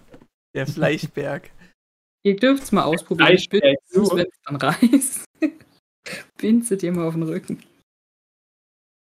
[0.55, 1.51] Der Fleischberg.
[2.23, 3.31] Ihr dürft es mal ausprobieren.
[3.51, 5.30] Wenn es dann reißt.
[6.39, 7.63] Bindet dir mal auf den Rücken.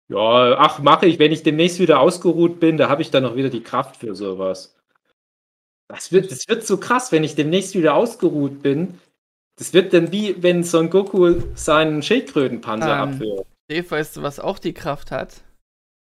[0.10, 3.36] Ja, ach, mache ich, wenn ich demnächst wieder ausgeruht bin, da habe ich dann noch
[3.36, 4.76] wieder die Kraft für sowas.
[5.90, 9.00] Das wird, das wird so krass, wenn ich demnächst wieder ausgeruht bin.
[9.58, 13.14] Das wird dann wie, wenn Son Goku seinen Schildkrötenpanzer Ähm.
[13.14, 13.48] abwirft.
[13.70, 15.42] Dave, weißt du, was auch die Kraft hat?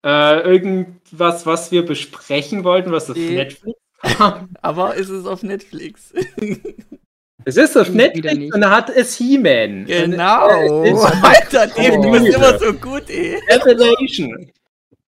[0.04, 3.78] Äh, irgendwas, was wir besprechen wollten, was auf Netflix.
[4.60, 6.12] Aber ist es auf Netflix?
[7.48, 9.86] Es ist auf Netflix und da hat es He-Man.
[9.86, 10.82] Genau.
[10.84, 12.12] Äh, Alter, Dave, du Oh.
[12.12, 13.38] bist immer so gut, ey.
[13.50, 14.50] Revelation.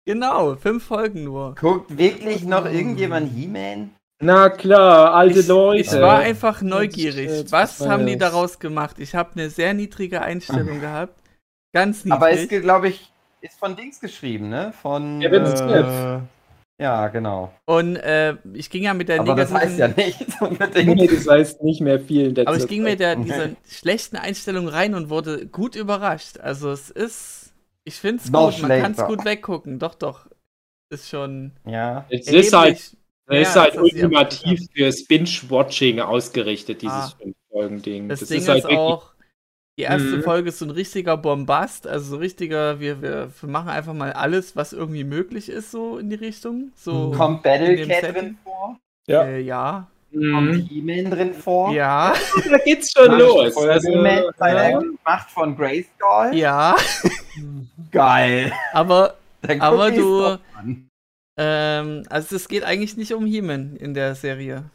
[0.05, 1.53] Genau, fünf Folgen nur.
[1.61, 3.91] Guckt wirklich noch irgendjemand He-Man?
[4.19, 5.81] Na klar, alte Ich, Leute.
[5.81, 7.29] ich war einfach neugierig.
[7.29, 7.87] jetzt Was weiß.
[7.87, 8.95] haben die daraus gemacht?
[8.97, 11.13] Ich habe eine sehr niedrige Einstellung gehabt.
[11.71, 12.63] Ganz Aber es, niedrig.
[12.63, 14.73] glaube ich, ist von Dings geschrieben, ne?
[14.81, 15.19] Von.
[15.19, 16.21] Kevin äh, Smith.
[16.79, 17.53] Ja, genau.
[17.65, 20.47] Und äh, ich ging ja mit der Aber das heißt ja negativen.
[20.47, 20.95] unbedingt.
[20.95, 24.17] Nee, das heißt nicht mehr viel in der Aber ich ging mit der, dieser schlechten
[24.17, 26.39] Einstellung rein und wurde gut überrascht.
[26.39, 27.53] Also es ist.
[27.85, 29.07] Ich finde es gut, man kann es schlechter.
[29.07, 29.77] gut weggucken.
[29.79, 30.27] Doch, doch.
[30.89, 31.51] Ist schon.
[31.65, 32.05] Ja.
[32.09, 37.13] Es ist halt, es ist halt ultimativ fürs Binge-Watching ausgerichtet, dieses Ah.
[37.21, 38.09] Fünf-Folgen-Ding.
[38.09, 38.79] Das, Das, Ding ist ist, halt wirklich.
[38.79, 39.12] auch,
[39.77, 40.23] die erste Mhm.
[40.23, 44.13] Folge ist so ein richtiger Bombast, also so richtiger, wir, wir, wir machen einfach mal
[44.13, 46.71] alles, was irgendwie möglich ist, so in die Richtung.
[46.75, 48.13] So, Kommt in Battle dem Cat Setting?
[48.21, 48.79] drin vor?
[49.07, 49.23] Ja.
[49.23, 49.87] äh, ja.
[50.11, 50.31] Mhm.
[50.33, 51.71] Kommt He-Man drin vor?
[51.73, 52.13] Ja,
[52.51, 53.57] Da geht's schon Macht los.
[53.57, 54.81] Also, He-Man seine ja.
[55.03, 56.35] Macht von Grayskull?
[56.35, 56.75] ja,
[57.91, 58.51] Geil.
[58.73, 59.15] aber,
[59.59, 60.37] aber du,
[61.37, 64.65] ähm, also es geht eigentlich nicht um He-Man in der Serie.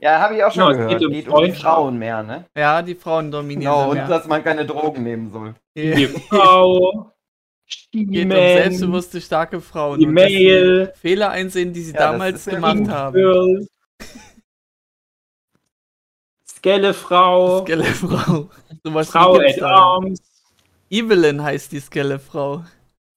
[0.00, 1.00] Ja, habe ich auch schon Ja, es gehört.
[1.00, 1.52] geht um geht um die.
[1.52, 2.44] Frauen mehr, ne?
[2.56, 5.54] Ja, die Frauen dominieren Genau, da und dass man keine Drogen nehmen soll.
[5.76, 7.12] Die Frau,
[7.92, 9.98] geht um selbstbewusste, starke Frauen.
[9.98, 13.66] die Mail, Fehler einsehen, die sie Ja, damals ja gemacht haben.
[16.46, 18.50] Skelle-Frau, Skellefrau.
[18.84, 19.68] Sowas Frau at da.
[19.68, 20.20] Arms.
[20.90, 22.64] Evelyn heißt die Skellefrau.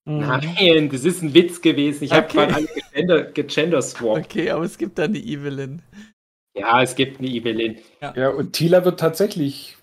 [0.05, 2.03] Nein, das ist ein Witz gewesen.
[2.05, 2.37] Ich habe Okay.
[2.37, 4.25] gerade alle gegender, gegenderswapped.
[4.25, 5.81] Okay, aber es gibt dann die Evelyn.
[6.53, 7.77] Ja, es gibt eine Evelyn.
[8.01, 9.77] Ja, und Tila wird tatsächlich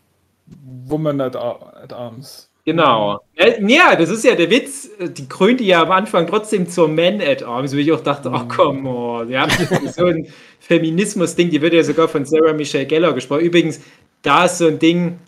[0.86, 2.50] Woman at, at Arms.
[2.64, 3.20] Genau.
[3.34, 4.90] Ja, ja, das ist ja der Witz.
[5.00, 8.44] Die krönte ja am Anfang trotzdem zur Man at Arms, wo ich auch dachte, oh
[8.46, 9.30] come on.
[9.30, 9.48] Ja,
[9.96, 10.26] so ein
[10.60, 13.40] Feminismus-Ding, die wird ja sogar von Sarah Michelle Gellar gesprochen.
[13.40, 13.80] Übrigens,
[14.20, 15.18] da ist so ein Ding,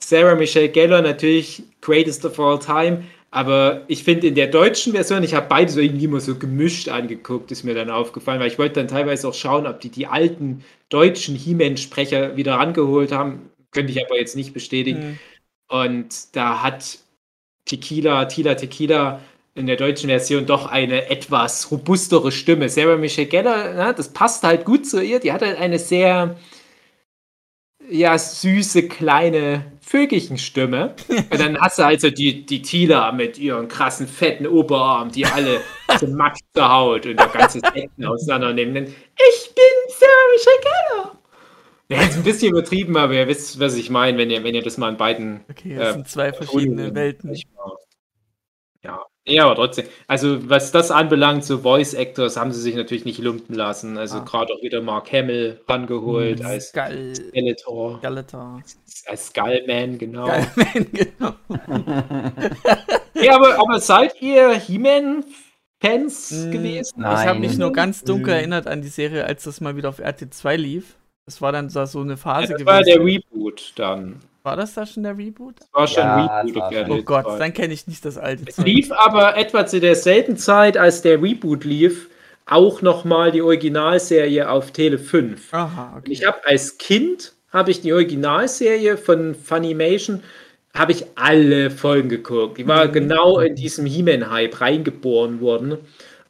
[0.00, 5.22] Sarah Michelle Gellar natürlich greatest of all time, aber ich finde in der deutschen Version,
[5.22, 8.58] ich habe beide so irgendwie immer so gemischt angeguckt, ist mir dann aufgefallen, weil ich
[8.58, 13.50] wollte dann teilweise auch schauen, ob die die alten deutschen He-Man-Sprecher wieder rangeholt haben.
[13.70, 15.02] Könnte ich aber jetzt nicht bestätigen.
[15.02, 15.18] Hm.
[15.68, 16.98] Und da hat
[17.66, 19.20] Tequila, Tila Tequila
[19.54, 22.70] in der deutschen Version doch eine etwas robustere Stimme.
[22.70, 25.20] Sarah Michelle Gellar, na, das passt halt gut zu ihr.
[25.20, 26.36] Die hat halt eine sehr
[27.90, 30.94] ja, süße, kleine Vögelchenstimme.
[31.08, 35.60] Und dann hast du also die, die Tila mit ihren krassen, fetten Oberarm, die alle
[35.98, 38.74] zum Max zur Haut und der ganze Sekten auseinandernehmen.
[38.74, 41.18] Dann, ich bin Sarah Shakella.
[41.90, 44.62] Ja, ist ein bisschen übertrieben, aber ihr wisst, was ich meine, wenn ihr, wenn ihr
[44.62, 45.40] das mal in beiden.
[45.50, 47.34] Okay, das äh, sind zwei verschiedene Welten.
[49.28, 49.44] Ja.
[49.46, 49.86] Aber trotzdem.
[50.06, 53.98] Also, was das anbelangt, so Voice Actors haben sie sich natürlich nicht lumpen lassen.
[53.98, 54.24] Also, Ah.
[54.24, 57.14] gerade auch wieder Mark Hamill rangeholt als Skull.
[57.14, 58.62] Skeletor, Skeletor.
[59.06, 60.26] als Skullman, genau.
[60.26, 61.34] Geil, man, genau.
[63.14, 67.00] Ja, aber, aber seid ihr He-Man-Fans Mm, gewesen?
[67.00, 67.40] Ich habe Nein.
[67.40, 68.38] mich nur ganz dunkel Mhm.
[68.38, 70.94] erinnert an die Serie, als das mal wieder auf RT2 lief.
[71.26, 73.22] Das war dann so eine Ja, Phase das war der gewesen.
[73.32, 74.20] Reboot dann.
[74.48, 75.56] War das da schon der Reboot?
[75.60, 76.90] Das war schon Ja, ein Reboot war schon.
[76.90, 77.38] Oh Gott, 2.
[77.38, 81.22] dann kenne ich nicht das alte Es lief aber etwa zu derselben Zeit, als der
[81.22, 82.08] Reboot lief,
[82.46, 85.52] auch nochmal die Originalserie auf Tele 5.
[85.52, 86.12] Aha, Und okay.
[86.12, 90.22] Ich habe als Kind habe ich die Originalserie von Funimation
[90.74, 92.58] habe ich alle Folgen geguckt.
[92.58, 92.92] Die war Mhm.
[92.92, 95.78] genau in diesem He-Man-Hype reingeboren worden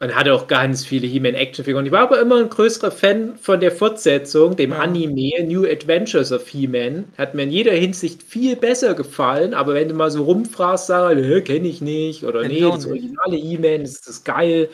[0.01, 1.85] und hatte auch ganz viele He-Man-Actionfiguren.
[1.87, 4.79] Ich war aber immer ein größerer Fan von der Fortsetzung, dem Ja.
[4.79, 7.07] Anime New Adventures of He-Man.
[7.19, 11.17] Hat mir in jeder Hinsicht viel besser gefallen, aber wenn du mal so rumfragst, sag
[11.19, 12.87] ich, kenne ich nicht oder nee, ich das nicht.
[12.87, 14.69] originale He-Man, das ist geil.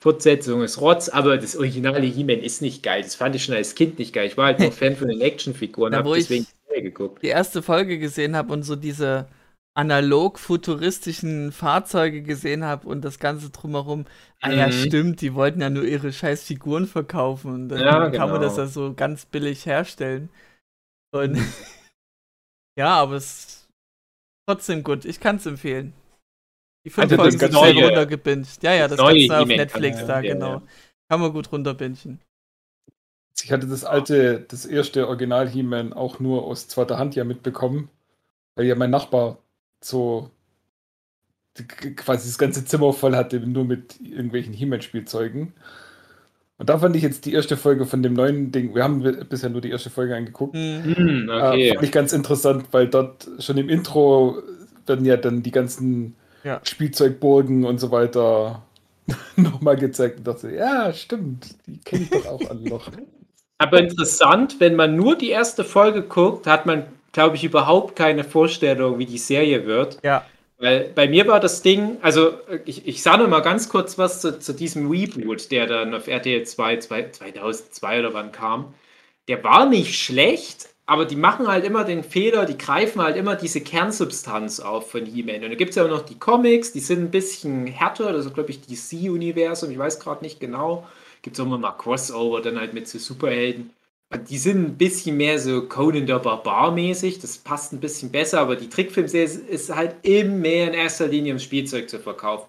[0.00, 3.02] Fortsetzung ist Rotz, aber das originale He-Man ist nicht geil.
[3.02, 4.28] Das fand ich schon als Kind nicht geil.
[4.28, 7.22] Ich war halt nur Fan von den Actionfiguren, habe ich- deswegen die Serie geguckt.
[7.24, 9.26] die erste Folge gesehen habe und so diese
[9.78, 14.06] analog futuristischen Fahrzeuge gesehen habe und das Ganze drumherum.
[14.40, 14.72] Ah ja, Mhm.
[14.72, 18.54] stimmt, die wollten ja nur ihre scheiß Figuren verkaufen und dann Ja, kann man das
[18.56, 18.66] genau.
[18.66, 20.30] ja so ganz billig herstellen.
[21.12, 21.36] Und
[22.76, 23.68] ja, aber es ist
[24.48, 25.04] trotzdem gut.
[25.04, 25.92] Ich kann es empfehlen.
[26.84, 28.62] Die fünf Also Folgen sind neue- schnell runtergebinged.
[28.62, 30.54] Ja, ja, das kannst du auf Netflix da, genau.
[30.54, 30.62] ja.
[31.08, 32.20] Kann man gut runterbingen.
[33.40, 37.88] Ich hatte das alte, das erste Original He-Man auch nur aus zweiter Hand ja mitbekommen,
[38.56, 39.38] weil ja mein Nachbar
[39.80, 40.30] so
[41.96, 45.54] quasi das ganze Zimmer voll hatte, nur mit irgendwelchen He-Man-Spielzeugen.
[46.58, 49.48] Und da fand ich jetzt die erste Folge von dem neuen Ding, wir haben bisher
[49.50, 50.94] nur die erste Folge angeguckt, Hm.
[50.96, 51.68] Hm, äh, okay.
[51.74, 54.42] fand ich ganz interessant, weil dort schon im Intro
[54.86, 56.60] werden ja dann die ganzen Ja.
[56.64, 58.62] Spielzeugburgen und so weiter
[59.36, 62.90] nochmal gezeigt und dachte, ja, stimmt, die kenne ich doch auch alle noch.
[63.58, 68.24] Aber interessant, wenn man nur die erste Folge guckt, hat man, glaube ich, überhaupt keine
[68.24, 69.98] Vorstellung, wie die Serie wird.
[70.04, 70.26] Ja,
[70.58, 73.96] Weil bei mir war das Ding, also äh, ich, ich sage noch mal ganz kurz
[73.98, 78.74] was zu, zu diesem Reboot, der dann auf RTL 2, 2 2002 oder wann kam.
[79.28, 83.36] Der war nicht schlecht, aber die machen halt immer den Fehler, die greifen halt immer
[83.36, 85.44] diese Kernsubstanz auf von He-Man.
[85.44, 88.26] Und da gibt es ja auch noch die Comics, die sind ein bisschen härter, das
[88.26, 90.86] ist glaube ich DC-Universum, ich weiß gerade nicht genau.
[91.22, 93.70] Gibt es auch immer mal Crossover, dann halt mit so Superhelden.
[94.14, 98.40] Die sind ein bisschen mehr so Conan der Barbar mäßig, das passt ein bisschen besser,
[98.40, 102.46] aber die Trickfilmserie ist halt immer mehr in erster Linie um Spielzeug zu verkaufen.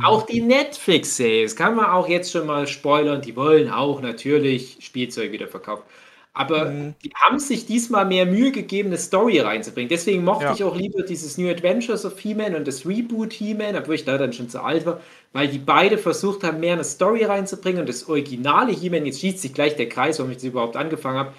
[0.00, 4.78] Auch die Netflix-Serie, das kann man auch jetzt schon mal spoilern, die wollen auch natürlich
[4.80, 5.84] Spielzeug wieder verkaufen.
[6.32, 6.94] Aber Mhm.
[7.04, 9.88] die haben sich diesmal mehr Mühe gegeben, eine Story reinzubringen.
[9.88, 10.52] Deswegen mochte Ja.
[10.52, 14.18] ich auch lieber dieses New Adventures of He-Man und das Reboot He-Man, obwohl ich da
[14.18, 15.00] dann schon zu alt war,
[15.32, 19.40] weil die beide versucht haben, mehr eine Story reinzubringen und das originale He-Man, jetzt schließt
[19.40, 21.32] sich gleich der Kreis, warum ich das überhaupt angefangen habe,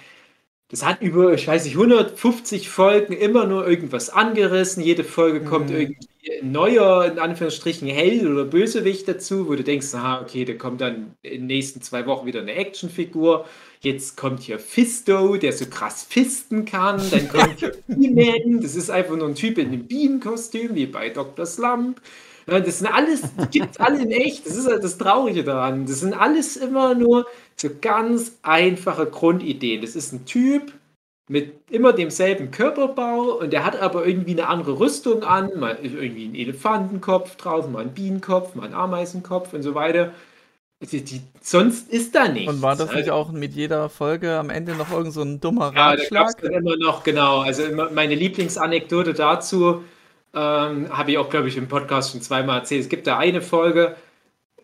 [0.68, 4.82] das hat über, ich weiß nicht, 150 Folgen immer nur irgendwas angerissen.
[4.84, 5.76] Jede Folge kommt Mhm.
[5.76, 6.08] irgendwie
[6.42, 10.80] ein neuer, in Anführungsstrichen, Held oder Bösewicht dazu, wo du denkst, aha, okay, da kommt
[10.80, 13.46] dann in den nächsten zwei Wochen wieder eine Actionfigur.
[13.82, 17.00] Jetzt kommt hier Fisto, der so krass fisten kann.
[17.10, 21.08] Dann kommt hier He-Man, das ist einfach nur ein Typ in einem Bienenkostüm, wie bei
[21.08, 21.46] Dr.
[21.46, 22.00] Slump.
[22.46, 24.44] Das sind alles, die gibt es alle in echt.
[24.44, 25.86] Das ist halt das Traurige daran.
[25.86, 29.80] Das sind alles immer nur so ganz einfache Grundideen.
[29.80, 30.72] Das ist ein Typ
[31.28, 35.58] mit immer demselben Körperbau und der hat aber irgendwie eine andere Rüstung an.
[35.58, 40.12] Mal irgendwie ein Elefantenkopf drauf, mal ein Bienenkopf, mal ein Ameisenkopf und so weiter.
[40.82, 42.50] Die, die, sonst ist da nichts.
[42.50, 45.38] und war das nicht Also- auch mit jeder Folge am Ende noch irgend so ein
[45.38, 46.40] dummer ja, da es Ratschlag?
[46.40, 47.40] dann immer noch, genau.
[47.40, 49.84] Also meine Lieblingsanekdote dazu
[50.34, 52.82] ähm, habe ich auch, glaube ich, im Podcast schon zweimal erzählt.
[52.82, 53.94] Es gibt da eine Folge,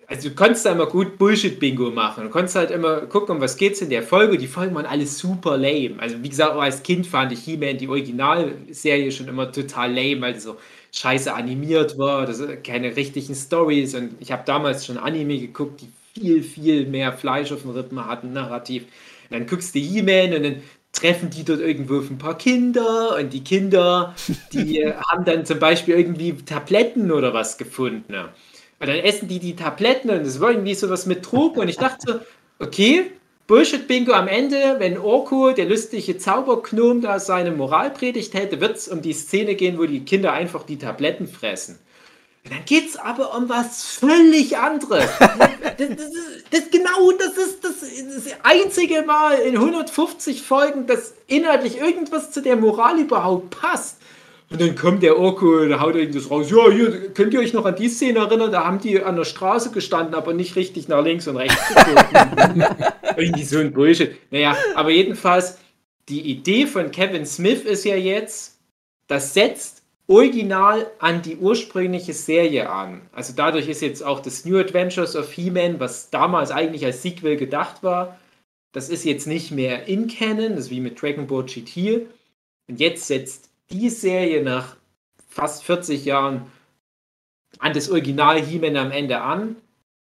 [0.07, 2.25] also du konntest da immer gut Bullshit-Bingo machen.
[2.25, 4.39] Du konntest halt immer gucken, um was geht's in der Folge.
[4.39, 5.97] Die Folgen waren alles super lame.
[5.99, 10.21] Also wie gesagt, auch als Kind fand ich He-Man, die Originalserie, schon immer total lame,
[10.23, 10.57] weil die so
[10.93, 13.95] scheiße animiert war, das keine richtigen Stories.
[13.95, 18.05] Und ich habe damals schon Anime geguckt, die viel, viel mehr Fleisch auf den Rippen
[18.07, 18.85] hatten, narrativ.
[19.31, 20.57] Und dann guckst du He-Man und dann
[20.93, 24.14] treffen die dort irgendwo auf ein paar Kinder und die Kinder,
[24.53, 28.11] die haben dann zum Beispiel irgendwie Tabletten oder was gefunden.
[28.11, 28.31] ne?
[28.79, 31.77] Und dann essen die die Tabletten und es war irgendwie sowas mit Drogen und ich
[31.77, 33.11] dachte so, okay,
[33.47, 39.03] Bullshit-Bingo am Ende, wenn Orko, der lustige Zauberknurm, da seine Moralpredigt hätte, wird es um
[39.03, 41.79] die Szene gehen, wo die Kinder einfach die Tabletten fressen.
[42.47, 45.11] Und dann geht es aber um was völlig anderes.
[45.18, 46.12] das, das,
[46.51, 52.40] das genau, das ist das, das einzige Mal in 150 Folgen, dass inhaltlich irgendwas zu
[52.40, 53.97] der Moral überhaupt passt.
[54.49, 56.49] Und dann kommt der Orko, da haut das raus.
[56.49, 58.53] Ja, hier, könnt ihr euch noch an die Szene erinnern?
[58.53, 62.14] Da haben die an der Straße gestanden, aber nicht richtig nach links und rechts geguckt.
[63.16, 64.14] Irgendwie so ein Bullshit.
[64.30, 65.59] Naja, aber jedenfalls,
[66.09, 68.61] die Idee von Kevin Smith ist ja jetzt,
[69.09, 73.03] das setzt original an die ursprüngliche Serie an.
[73.13, 77.37] Also dadurch ist jetzt auch das New Adventures of He-Man, was damals eigentlich als Sequel
[77.37, 78.19] gedacht war,
[78.73, 82.07] das ist jetzt nicht mehr in Canon, das ist wie mit Dragon Ball GT.
[82.69, 84.77] Und jetzt setzt die Serie nach
[85.29, 86.51] fast 40 Jahren
[87.59, 89.57] an das Original He-Man am Ende an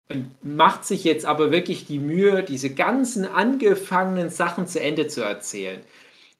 [0.08, 5.22] und macht sich jetzt aber wirklich die Mühe, diese ganzen angefangenen Sachen zu Ende zu
[5.22, 5.80] erzählen.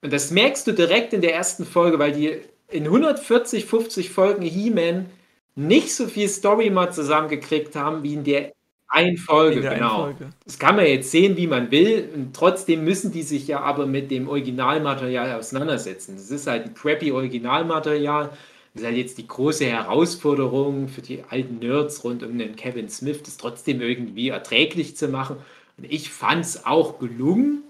[0.02, 2.40] Und das merkst du direkt in der ersten Folge, weil die
[2.70, 5.06] in 140, 50 Folgen He-Man
[5.54, 8.52] nicht so viel Story mal zusammengekriegt haben wie in der
[8.88, 9.56] einen Folge.
[9.56, 9.96] In der einen genau.
[10.04, 10.30] Folge.
[10.44, 12.08] Das kann man jetzt sehen, wie man will.
[12.14, 16.16] Und trotzdem müssen die sich ja aber mit dem Originalmaterial auseinandersetzen.
[16.16, 18.30] Das ist halt ein crappy Originalmaterial.
[18.74, 22.88] Das ist halt jetzt die große Herausforderung für die alten Nerds rund um den Kevin
[22.88, 25.36] Smith, das trotzdem irgendwie erträglich zu machen.
[25.76, 27.64] Und ich fand es auch gelungen.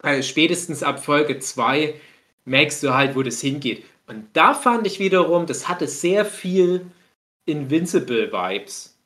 [0.00, 1.94] Weil spätestens ab Folge 2
[2.44, 3.84] merkst du halt, wo das hingeht.
[4.06, 6.86] Und da fand ich wiederum, das hatte sehr viel
[7.46, 8.98] Invincible-Vibes.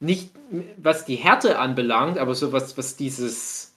[0.00, 0.30] Nicht
[0.76, 3.74] was die Härte anbelangt, aber so was, was dieses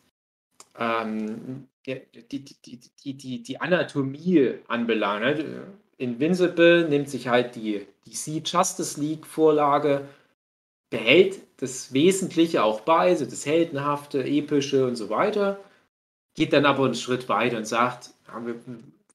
[0.78, 5.40] ähm, die, die, die, die, Anatomie anbelangt.
[5.40, 5.64] Ne?
[5.98, 10.08] Invincible nimmt sich halt die DC Justice League Vorlage,
[10.90, 15.60] behält das Wesentliche auch bei, so das Heldenhafte, Epische und so weiter,
[16.36, 18.56] geht dann aber einen Schritt weiter und sagt, ja, wir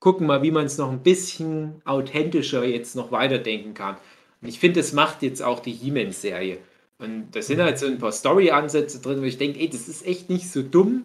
[0.02, 3.96] gucken mal, wie man es noch ein bisschen authentischer jetzt noch weiterdenken kann.
[4.40, 6.58] Und ich finde, das macht jetzt auch die He-Man-Serie.
[6.98, 10.04] Und da sind halt so ein paar Story-Ansätze drin, wo ich denke, ey, das ist
[10.04, 11.04] echt nicht so dumm.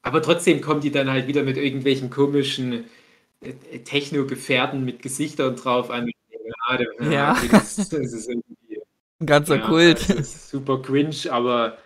[0.00, 2.84] Aber trotzdem kommt die dann halt wieder mit irgendwelchen komischen
[3.42, 6.10] äh, Techno-Gefährten mit Gesichtern drauf an.
[7.10, 8.80] Ja, das, das ist irgendwie
[9.20, 10.08] Ein ganzer ja, Kult.
[10.08, 11.76] Das ist super cringe, aber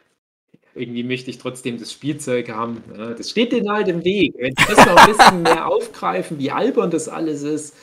[0.75, 2.83] irgendwie möchte ich trotzdem das Spielzeug haben.
[2.97, 4.35] Ja, das steht denen halt im Weg.
[4.39, 7.75] Wenn sie das noch ein bisschen mehr aufgreifen, wie albern das alles ist,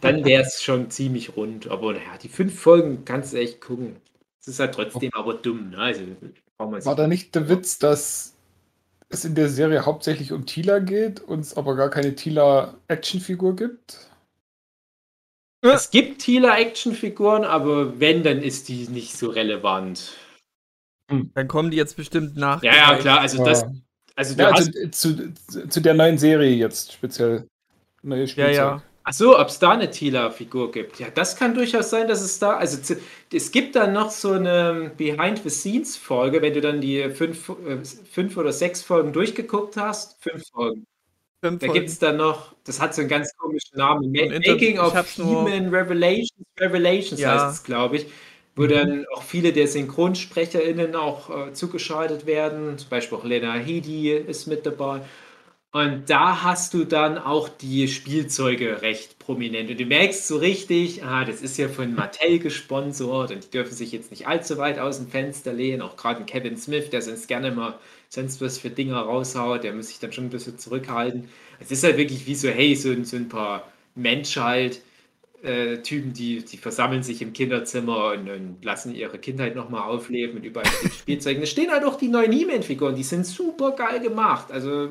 [0.00, 1.68] dann wäre es schon ziemlich rund.
[1.68, 3.96] Aber naja, die fünf Folgen kannst du echt gucken.
[4.40, 5.70] Es ist halt trotzdem aber dumm.
[5.70, 5.78] Ne?
[5.78, 6.02] Also,
[6.58, 8.34] War da nicht der Witz, dass
[9.08, 14.10] es in der Serie hauptsächlich um Tila geht, uns aber gar keine Tila-Actionfigur gibt?
[15.62, 20.12] Es gibt Tila-Actionfiguren, aber wenn, dann ist die nicht so relevant.
[21.08, 22.62] Dann kommen die jetzt bestimmt nach.
[22.62, 23.20] Ja, ja, klar.
[23.20, 23.72] Also, das, Ja.
[24.16, 27.46] also du Ja, hast also zu, zu, zu der neuen Serie jetzt speziell.
[28.02, 28.54] Neue Ja, Spielzeug.
[28.56, 28.82] ja.
[29.06, 30.98] Ach so, ob es da eine Tila-Figur gibt.
[30.98, 32.56] Ja, das kann durchaus sein, dass es da.
[32.56, 32.78] Also,
[33.30, 37.78] es gibt dann noch so eine Behind-the-Scenes-Folge, wenn du dann die fünf, äh,
[38.10, 40.22] fünf oder sechs Folgen durchgeguckt hast.
[40.22, 40.86] Fünf Folgen.
[41.42, 44.10] Fünf Da gibt es dann noch, das hat so einen ganz komischen Namen.
[44.10, 47.34] Making of Human Revelations, Revelations Ja.
[47.34, 48.06] heißt es, glaube ich.
[48.56, 52.78] Wo dann auch viele der SynchronsprecherInnen auch äh, zugeschaltet werden.
[52.78, 55.00] Zum Beispiel auch Lena Headey ist mit dabei.
[55.72, 59.70] Und da hast du dann auch die Spielzeuge recht prominent.
[59.70, 63.74] Und du merkst so richtig, ah, das ist ja von Mattel gesponsert und die dürfen
[63.74, 65.82] sich jetzt nicht allzu weit aus dem Fenster lehnen.
[65.82, 67.78] Auch gerade ein Kevin Smith, der sonst gerne mal
[68.08, 71.28] sonst was für Dinger raushaut, der muss sich dann schon ein bisschen zurückhalten.
[71.58, 74.80] Es ist halt wirklich wie so, hey, so, so ein paar Menschheit.
[75.44, 80.38] Äh, Typen, die, die versammeln sich im Kinderzimmer und, und lassen ihre Kindheit nochmal aufleben
[80.38, 81.42] und überall Spielzeugen.
[81.42, 84.50] Da stehen halt auch die neuen He-Man-Figuren, die sind super geil gemacht.
[84.50, 84.90] Also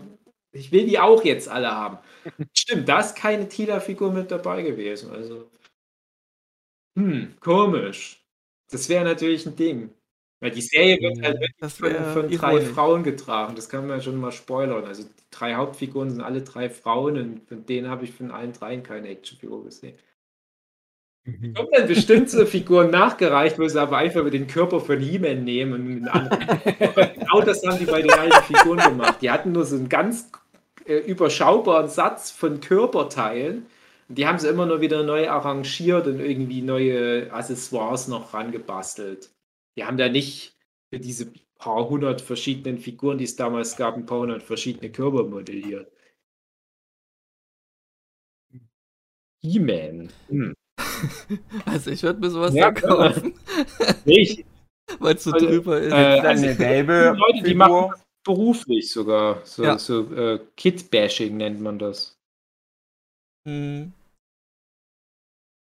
[0.52, 1.98] ich will die auch jetzt alle haben.
[2.56, 5.12] Stimmt, da ist keine Tila-Figur mit dabei gewesen.
[5.12, 5.50] Also,
[6.98, 8.24] hm, komisch.
[8.72, 9.94] Das wäre natürlich ein Ding.
[10.40, 12.64] Weil die Serie wird halt Das von, von drei ironisch.
[12.64, 13.56] Frauen getragen.
[13.56, 14.86] Das kann man ja schon mal spoilern.
[14.86, 18.52] Also die drei Hauptfiguren sind alle drei Frauen und von denen habe ich von allen
[18.54, 19.98] dreien keine Actionfigur gesehen.
[21.26, 21.54] Mhm.
[21.54, 25.74] Kommt dann bestimmt so Figuren nachgereicht, wo sie aber einfach den Körper von He-Man nehmen
[25.74, 26.62] und einen anderen.
[27.16, 29.22] genau das haben die bei den alten Figuren gemacht.
[29.22, 30.30] Die hatten nur so einen ganz
[30.86, 33.66] äh, überschaubaren Satz von Körperteilen.
[34.10, 39.32] Und die haben sie immer nur wieder neu arrangiert und irgendwie neue Accessoires noch rangebastelt.
[39.78, 40.58] Die haben da nicht
[40.92, 45.24] für diese paar hundert verschiedenen Figuren, die es damals gab, ein paar hundert verschiedene Körper
[45.24, 45.90] modelliert.
[49.42, 50.10] He-Man.
[50.30, 50.54] Hm.
[51.66, 53.34] Also ich würde mir sowas Ja, kaufen,
[54.06, 54.46] Nicht.
[55.00, 55.94] weil es so Also, drüber ist.
[55.94, 57.58] Äh, das also, eine gelbe Leute, die Figur?
[57.58, 57.94] machen
[58.26, 59.42] beruflich sogar.
[59.46, 59.78] So, Ja.
[59.78, 62.18] so äh, Kid-Bashing nennt man das.
[63.46, 63.92] Hm,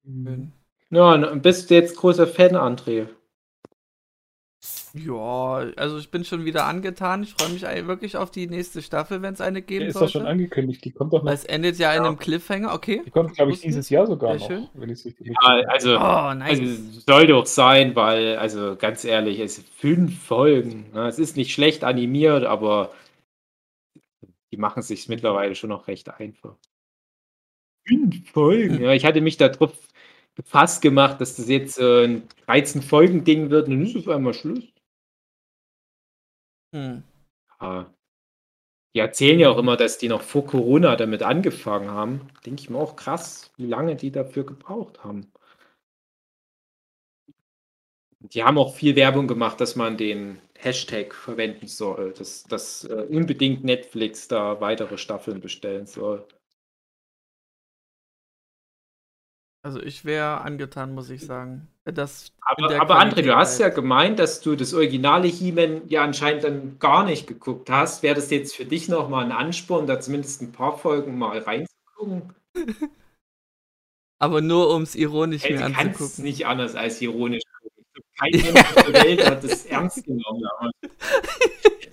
[0.04, 0.24] Mhm.
[0.26, 0.52] schön.
[0.90, 3.08] Ja, und bist du jetzt großer Fan, André?
[4.94, 7.22] Ja, also ich bin schon wieder angetan.
[7.24, 10.08] Ich freue mich wirklich auf die nächste Staffel, wenn es eine Die geben ist doch
[10.08, 10.84] schon angekündigt.
[10.84, 11.40] Die kommt doch Weil noch.
[11.40, 13.02] es endet ja in einem Cliffhanger, okay.
[13.04, 14.66] Die kommt, glaube ich, dieses Jahr sogar Sehr noch.
[14.66, 14.68] schön.
[14.74, 15.68] Wenn ich es richtig Ja, mitbekomme.
[15.72, 16.60] also, Oh, nice.
[16.60, 20.90] also soll doch sein, weil, also ganz ehrlich, es sind fünf Folgen.
[20.92, 21.08] Ne?
[21.08, 22.92] Es ist nicht schlecht animiert, aber
[24.52, 26.54] die machen es sich mittlerweile schon noch recht einfach.
[27.88, 28.78] Fünf Folgen?
[28.82, 29.72] Ja, ich hatte mich darauf
[30.34, 34.64] gefasst gemacht, dass das jetzt so ein 13-Folgen-Ding wird und dann ist auf einmal Schluss.
[36.74, 37.02] Hm.
[37.60, 37.92] Ja.
[38.94, 42.28] Die erzählen ja auch immer, dass die noch vor Corona damit angefangen haben.
[42.44, 45.32] Denke ich mir auch krass, wie lange die dafür gebraucht haben.
[48.20, 53.06] Die haben auch viel Werbung gemacht, dass man den Hashtag verwenden soll, dass, dass äh,
[53.08, 56.26] unbedingt Netflix da weitere Staffeln bestellen soll.
[59.64, 61.68] Also ich wäre angetan, muss ich sagen.
[61.84, 66.42] Das Aber, aber André, du hast ja gemeint, dass du das originale He-Man ja anscheinend
[66.42, 68.02] dann gar nicht geguckt hast.
[68.02, 72.34] Wäre das jetzt für dich nochmal ein Ansporn, da zumindest ein paar Folgen mal reinzugucken?
[74.18, 76.24] Aber nur um es ironisch Hey, mir du kannst es anzugucken.
[76.24, 78.04] nicht anders als ironisch gucken.
[78.18, 80.42] Kein Mensch auf der Welt hat das ernst genommen.
[80.58, 80.70] Aber,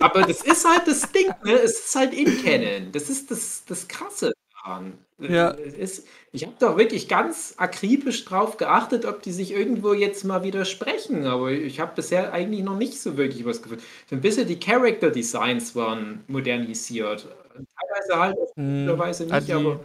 [0.00, 1.52] aber das ist halt das Ding, ne?
[1.52, 2.90] Es ist halt in Canon.
[2.90, 4.32] Das ist das, das Krasse
[4.62, 4.98] daran.
[5.18, 5.50] Ja.
[5.50, 10.24] Es ist, ich habe doch wirklich ganz akribisch drauf geachtet, ob die sich irgendwo jetzt
[10.24, 11.26] mal widersprechen.
[11.26, 13.84] Aber ich habe bisher eigentlich noch nicht so wirklich was gefunden.
[14.08, 17.28] So ein bisschen die Character Designs waren modernisiert.
[17.52, 18.86] Teilweise halt, Hm.
[18.86, 19.80] teilweise Ah, nicht, die, aber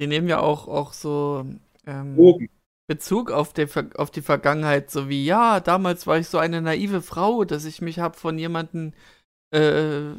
[0.00, 1.46] die nehmen ja auch, auch so
[1.86, 2.48] ähm, oben.
[2.88, 7.02] Bezug auf, der, auf die Vergangenheit, so wie, ja, damals war ich so eine naive
[7.02, 8.92] Frau, dass ich mich habe von jemandem
[9.50, 10.12] äh,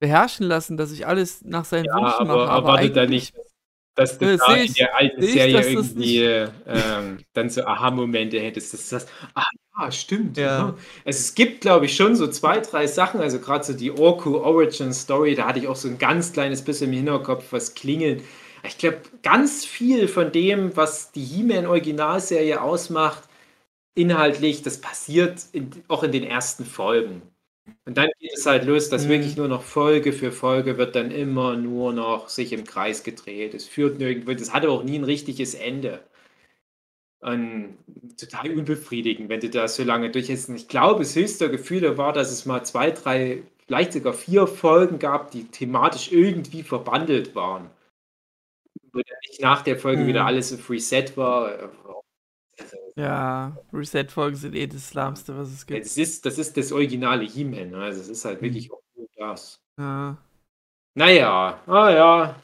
[0.00, 2.50] beherrschen lassen, dass ich alles nach seinen Ja, Wünschen aber mache.
[2.50, 3.34] Aber erwartet da eigentlich, nicht,
[3.94, 6.18] dass du Äh, da seh in der alten ich, Serie das irgendwie
[6.66, 9.44] ähm, dann so Aha-Momente hättest, dass du sagst, ah
[9.78, 10.36] ja, stimmt.
[10.36, 10.58] Ja.
[10.58, 10.64] Ja.
[11.04, 14.38] Also es gibt, glaube ich, schon so zwei, drei Sachen, also gerade so die Orku
[14.38, 18.22] Origin Story, da hatte ich auch so ein ganz kleines bisschen im Hinterkopf, was klingelt.
[18.64, 23.24] Ich glaube, ganz viel von dem, was die He-Man Originalserie ausmacht,
[23.94, 27.22] inhaltlich, das passiert in, auch in den ersten Folgen.
[27.84, 29.08] Und dann geht es halt los, dass Mhm.
[29.08, 33.54] wirklich nur noch Folge für Folge wird dann immer nur noch sich im Kreis gedreht.
[33.54, 36.02] Es führt nirgendwo, das hatte auch nie ein richtiges Ende.
[37.20, 37.76] Und
[38.18, 40.48] total unbefriedigend, wenn du da so lange durchhältst.
[40.50, 44.98] Ich glaube, das höchste Gefühl war, dass es mal zwei, drei, vielleicht sogar vier Folgen
[44.98, 47.70] gab, die thematisch irgendwie verbandelt waren.
[48.92, 50.06] Wo dann nicht nach der Folge Mhm.
[50.08, 51.70] wieder alles auf Reset war.
[52.96, 55.84] Ja, Reset-Folgen sind eh das Lahmste, was es gibt.
[55.84, 57.70] Das ist, das ist das originale He-Man.
[57.70, 57.78] ne?
[57.78, 59.60] Also es ist halt wirklich auch nur das.
[59.78, 60.18] Ja.
[60.94, 62.36] Naja, ah ja.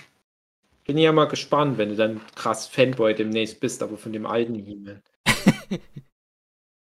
[0.87, 4.55] Bin ja mal gespannt, wenn du dann krass Fanboy demnächst bist, aber von dem alten
[4.55, 5.03] He-Man.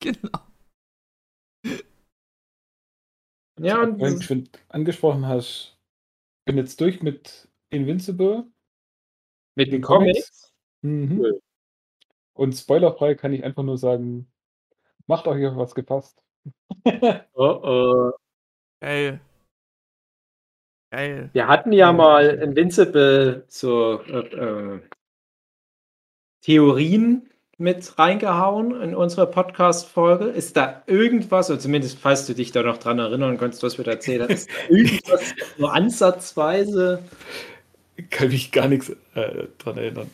[0.04, 0.40] Genau.
[3.60, 5.78] Ja, und Wenn du angesprochen hast,
[6.46, 8.48] bin jetzt durch mit Invincible.
[9.56, 10.52] mit den den Comics.
[10.82, 11.20] Mhm.
[11.20, 11.42] Cool.
[12.34, 14.32] Und spoilerfrei kann ich einfach nur sagen,
[15.08, 16.22] macht euch auf was gefasst.
[17.34, 18.12] Oh, oh.
[18.80, 19.22] Geil.
[20.92, 21.30] Geil.
[21.34, 24.82] Wir hatten ja mal Invincible so äh, äh,
[26.42, 30.26] Theorien mit reingehauen in unsere Podcast-Folge.
[30.26, 33.86] Ist da irgendwas, oder zumindest falls du dich da noch dran erinnern kannst, was wir
[33.86, 37.04] da erzählt haben, ist da irgendwas nur ansatzweise?
[38.10, 40.10] Kann mich gar nichts äh, dran erinnern.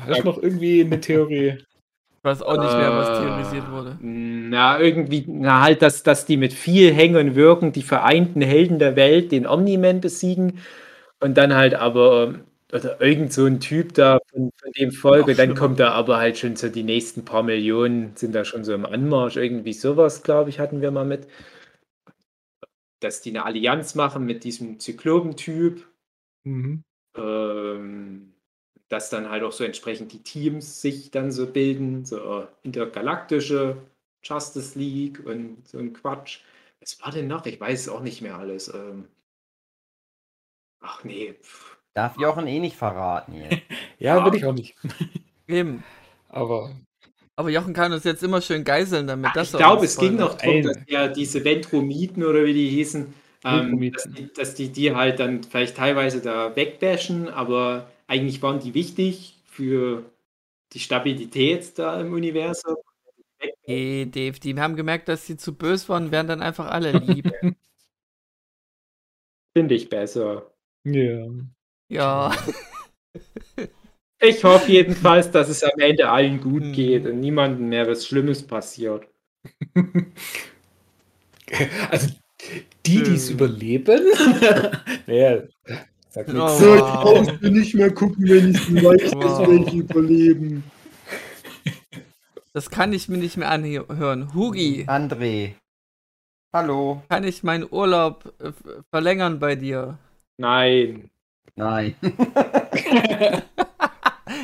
[0.00, 1.58] Hast du noch irgendwie eine Theorie?
[1.58, 3.98] Ich weiß auch nicht mehr, was Äh, theorisiert wurde.
[4.00, 8.78] Na, irgendwie, na halt, dass, dass die mit viel Hängen und Wirken die vereinten Helden
[8.78, 10.58] der Welt, den Omni-Man besiegen
[11.20, 12.34] und dann halt aber,
[12.72, 16.16] oder irgend so ein Typ da von, von dem Folge, Noch dann kommt da aber
[16.18, 20.22] halt schon so die nächsten paar Millionen, sind da schon so im Anmarsch, irgendwie sowas,
[20.22, 21.26] glaube ich, hatten wir mal mit.
[23.00, 25.86] Dass die eine Allianz machen mit diesem Zyklopen-Typ
[26.44, 26.82] Mhm.
[27.16, 28.33] ähm,
[28.94, 33.76] dass dann halt auch so entsprechend die Teams sich dann so bilden, so äh, intergalaktische
[34.22, 36.40] Justice League und so ein Quatsch.
[36.80, 37.44] Was war denn noch?
[37.46, 38.72] Ich weiß es auch nicht mehr alles.
[38.72, 39.08] Ähm,
[40.80, 41.34] ach nee.
[41.94, 43.58] Darf Jochen eh nicht verraten hier.
[43.98, 44.24] Ja, Ja.
[44.24, 44.76] würde ich auch nicht.
[45.48, 45.82] Eben.
[46.28, 46.70] Aber
[47.36, 49.30] Aber Jochen kann uns jetzt immer schön geiseln damit.
[49.30, 52.68] Ach, dass ich glaube, es ging noch darum, dass ja diese Ventromiten oder wie die
[52.68, 53.14] hießen,
[53.44, 58.60] ähm, dass, die, dass die die halt dann vielleicht teilweise da wegbashen, aber eigentlich waren
[58.60, 60.04] die wichtig für
[60.72, 62.76] die Stabilität da im Universum.
[63.64, 67.30] Hey, Dave, die haben gemerkt, dass sie zu böse waren, werden dann einfach alle lieb.
[69.56, 70.50] Finde ich besser.
[70.84, 71.26] Ja.
[71.88, 72.36] Ja.
[74.20, 76.72] Ich hoffe jedenfalls, dass es am Ende allen gut Mhm.
[76.72, 79.06] geht und niemandem mehr was Schlimmes passiert.
[81.90, 82.08] Also,
[82.86, 83.34] die, die es Hm.
[83.34, 84.02] überleben?
[85.06, 85.42] naja,
[86.14, 86.48] sag Oh.
[86.48, 87.02] So, ich wow.
[87.02, 89.48] brauchst du nicht mehr gucken, wenn ich Wow.
[89.48, 90.62] welche überleben.
[92.52, 94.32] Das kann ich mir nicht mehr anhören.
[94.32, 95.54] Hugi, André.
[96.52, 97.02] Hallo.
[97.08, 98.52] kann ich meinen Urlaub äh,
[98.90, 99.98] verlängern bei dir?
[100.36, 101.10] Nein.
[101.56, 101.96] Nein.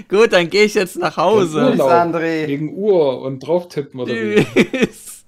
[0.08, 1.58] Gut, dann gehe ich jetzt nach Hause.
[1.58, 1.72] Urlaub.
[1.76, 2.46] Tschüss, André.
[2.46, 4.44] Gegen Uhr und drauf tippen oder wie?
[4.44, 5.06] Tschüss.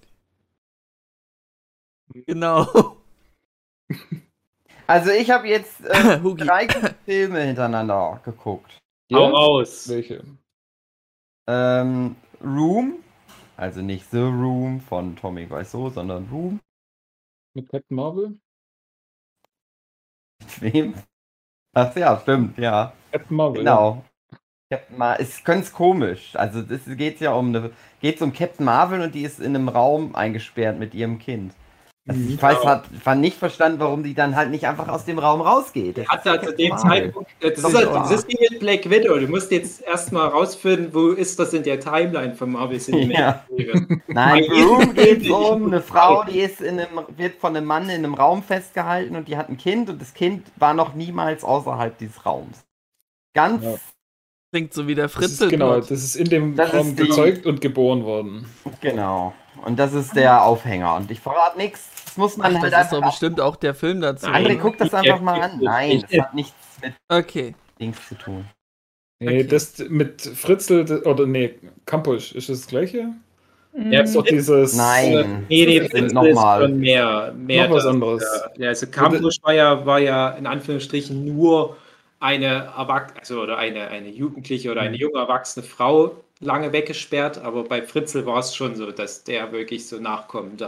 [2.27, 3.02] Genau.
[4.93, 6.69] Also ich habe jetzt äh, drei
[7.07, 8.79] Filme hintereinander geguckt.
[9.11, 9.89] Hau raus.
[9.89, 10.23] Welche?
[11.49, 13.03] Ähm, Room,
[13.57, 16.61] also nicht The Room von Tommy Wiseau, sondern Room.
[17.55, 18.39] Mit Captain Marvel?
[20.61, 20.95] Mit wem?
[21.75, 22.93] Ach ja, stimmt, ja.
[23.13, 23.59] Captain Marvel.
[23.61, 24.05] Genau.
[24.71, 26.37] Captain Mar ist ganz komisch.
[26.37, 27.71] Also es geht ja um eine,
[28.03, 31.55] geht's um Captain Marvel und die ist in einem Raum eingesperrt mit ihrem Kind.
[32.09, 32.31] Also Mhm.
[32.35, 35.41] ich weiß, hat, war nicht verstanden, warum die dann halt nicht einfach aus dem Raum
[35.41, 35.99] rausgeht.
[35.99, 36.77] Das Hat da zu dem.
[36.77, 39.19] Zeitpunkt, das ist, halt, das ist wie mit Black Widow.
[39.21, 43.45] Du musst jetzt erstmal rausfinden, wo ist das in der Timeline von Marvel Cinematic Ja.
[44.09, 47.91] Nein, Room geht um eine Frau, die ist in einem, wird von einem Mann in
[48.05, 51.97] einem Raum festgehalten und die hat ein Kind und das Kind war noch niemals außerhalb
[51.99, 52.65] dieses Raums.
[53.33, 53.75] Ganz Ja.
[54.53, 55.49] Klingt so wie der Fritzel.
[55.49, 58.47] genau, das ist in dem Das Raum gezeugt und geboren worden.
[58.81, 59.33] genau.
[59.65, 60.97] Und das ist der Aufhänger.
[60.97, 61.89] Und ich verrate nichts.
[62.13, 64.27] Das muss man Ach, halt das ist doch bestimmt auch der Film dazu.
[64.29, 64.45] Nein.
[64.47, 65.59] André, guck das einfach mal an.
[65.63, 66.53] Nein, das hat nichts
[66.83, 67.55] mit Okay.
[67.81, 68.45] Dings zu tun.
[69.19, 69.45] Nee, Okay.
[69.47, 71.55] das mit Fritzel, oder nee,
[71.87, 73.09] Campus, ist das das gleiche?
[73.89, 74.75] Ja, ist doch dieses.
[74.77, 75.47] Nein.
[75.49, 76.61] Nee, nee, sind ist nochmal.
[76.63, 77.33] schon mehr.
[77.35, 78.25] mehr Noch was das- anderes.
[78.59, 81.79] Ja, also Campus war ja, war ja in Anführungsstrichen nur
[82.21, 82.47] eine
[82.77, 87.81] Erwach also oder eine, eine Jugendliche oder eine junge erwachsene Frau lange weggesperrt, aber bei
[87.81, 90.59] Fritzel war es schon so, dass der wirklich so Nachkommen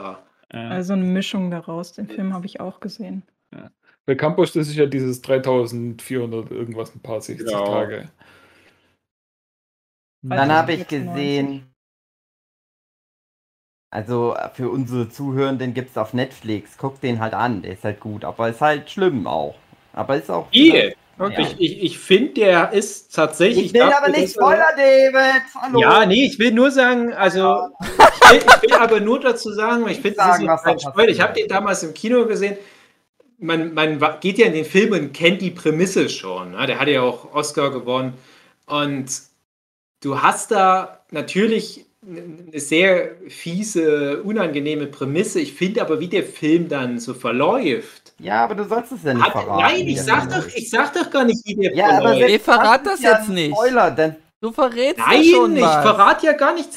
[0.54, 1.92] Äh, Also eine Mischung daraus.
[1.92, 3.22] Den Film habe ich auch gesehen.
[4.06, 7.64] bei Campus, das ist ja dieses 3400 irgendwas, ein paar 60 Genau.
[7.64, 8.10] Tage.
[10.22, 10.88] Dann habe ich 96.
[10.88, 11.70] gesehen.
[13.90, 16.76] Also für unsere Zuhörenden gibt es auf Netflix.
[16.78, 17.62] Guckt den halt an.
[17.62, 18.24] Der ist halt gut.
[18.24, 19.54] Aber ist halt schlimm auch.
[19.92, 20.50] Aber ist auch.
[20.50, 20.94] Wie?
[21.18, 21.46] Okay.
[21.58, 23.66] Ich, ich, ich finde, der ist tatsächlich.
[23.66, 25.42] Ich will aber nicht er- Spoiler, David.
[25.60, 25.80] Hallo.
[25.80, 29.84] Ja, nee, ich will nur sagen, also ich will, ich will aber nur dazu sagen,
[29.84, 31.08] weil ich finde, das ist kein Spoiler.
[31.08, 32.56] Ich habe den damals im Kino gesehen.
[33.38, 36.52] Man, man geht ja in den Film und kennt die Prämisse schon.
[36.52, 36.66] Ne?
[36.66, 38.14] Der hatte ja auch Oscar gewonnen.
[38.66, 39.06] Und
[40.02, 45.40] du hast da natürlich eine sehr fiese, unangenehme Prämisse.
[45.40, 48.12] Ich finde aber, wie der Film dann so verläuft.
[48.18, 49.62] Ja, aber du sollst es ja nicht Hat, verraten.
[49.62, 52.18] nein, ich sag, doch, ich sag doch gar nicht, wie der Ja, aber verläuft.
[52.18, 53.54] selbst Ey, verrat das jetzt nicht.
[53.54, 56.76] Spoiler, denn Du verrätst ja Nein, schon ich verrate ja gar nichts.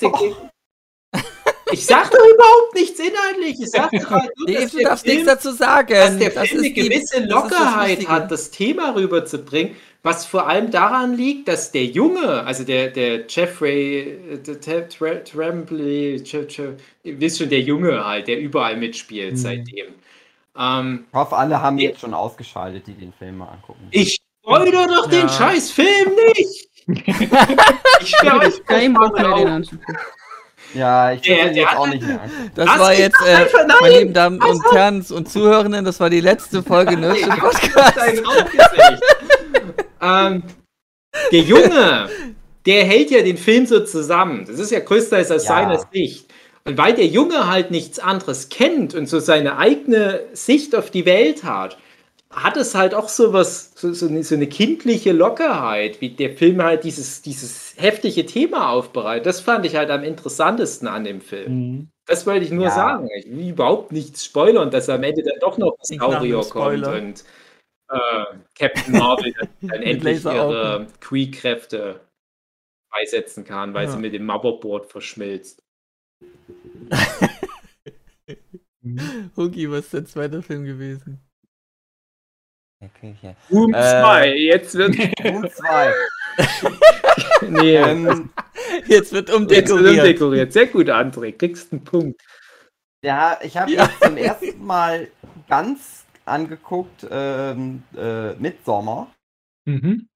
[1.71, 3.55] Ich sag doch überhaupt nichts inhaltlich.
[3.61, 5.93] Ich sag doch halt nur, dass du darfst Film, nichts dazu sagen.
[5.93, 8.11] dass der Das Film eine ist die- gewisse das das Lockerheit Wichtige.
[8.11, 13.25] hat, das Thema rüberzubringen, was vor allem daran liegt, dass der Junge, also der, der
[13.27, 14.87] Jeffrey äh, der
[15.25, 19.37] Tremblay, Tre- Tre- ihr wisst schon, der Junge halt, der überall mitspielt Mhm.
[19.37, 19.87] seitdem.
[20.57, 23.87] Ähm, ich hoffe, alle haben jetzt schon ausgeschaltet, die den Film mal angucken.
[23.91, 25.29] ich spoilere doch den Ja.
[25.29, 26.69] scheiß Film nicht!
[28.01, 29.67] ich sperre euch Kein Bock mehr, den.
[30.73, 32.19] Ja, ich der jetzt auch nicht mehr.
[32.55, 33.45] Das Lass war jetzt, äh,
[33.81, 37.97] meine lieben Damen und Herren und Zuhörenden, das war die letzte Folge Nerdship Podcast.
[40.01, 40.43] Ähm,
[41.31, 42.09] der Junge,
[42.65, 44.45] der hält ja den Film so zusammen.
[44.47, 45.55] Das ist ja größtenteils aus Ja.
[45.55, 46.25] seiner Sicht.
[46.65, 51.05] Und weil der Junge halt nichts anderes kennt und so seine eigene Sicht auf die
[51.05, 51.77] Welt hat,
[52.29, 56.31] hat es halt auch so was, so, so, eine, so eine kindliche Lockerheit, wie der
[56.31, 59.25] Film halt dieses, dieses heftige Thema aufbereitet.
[59.25, 61.53] Das fand ich halt am interessantesten an dem Film.
[61.53, 61.89] Mhm.
[62.05, 62.71] Das wollte ich nur Ja.
[62.71, 63.09] sagen.
[63.17, 67.23] Ich will überhaupt nichts spoilern, dass am Ende dann doch noch Saurier einem kommt und
[67.89, 68.25] äh,
[68.57, 72.01] Captain Marvel dann, dann endlich ihre Kree-Kräfte
[72.91, 73.91] freisetzen kann, weil Ja.
[73.91, 75.61] sie mit dem Motherboard verschmilzt.
[79.35, 81.19] Hugi, was ist der zweite Film gewesen?
[83.21, 83.35] Ja.
[83.49, 84.01] Boom Äh.
[84.01, 84.95] 2, jetzt wird.
[85.23, 85.93] Boom 2.
[87.49, 88.29] nee, ähm,
[88.85, 89.99] Jetzt wird jetzt wird umdekoriert.
[89.99, 90.53] umdekoriert.
[90.53, 91.31] Sehr gut, André.
[91.35, 92.21] Kriegst einen Punkt.
[93.03, 93.85] ja, ich habe Ja.
[93.85, 95.07] jetzt zum ersten Mal
[95.49, 99.11] ganz angeguckt ähm, äh, Midsommar.
[99.65, 100.07] Mhm.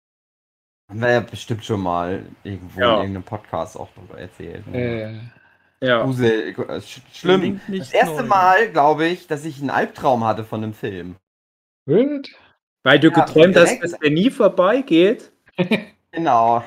[0.89, 2.95] Haben wir ja bestimmt schon mal irgendwo Ja.
[2.95, 4.63] in irgendeinem Podcast auch drüber erzählt.
[4.73, 5.19] Äh,
[5.81, 6.03] Ja.
[6.03, 7.59] Grusel, äh, sch schlimm.
[7.69, 8.27] Das erste neu.
[8.27, 11.15] Mal, glaube ich, dass ich einen Albtraum hatte von einem Film.
[11.87, 12.29] Gut.
[12.83, 15.31] Weil du Ja, geträumt hast, dass der nie vorbeigeht.
[16.13, 16.61] Genau.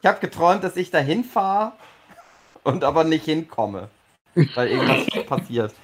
[0.00, 1.72] Ich habe geträumt, dass ich da hinfahre
[2.64, 3.88] und aber nicht hinkomme.
[4.54, 5.74] Weil irgendwas passiert.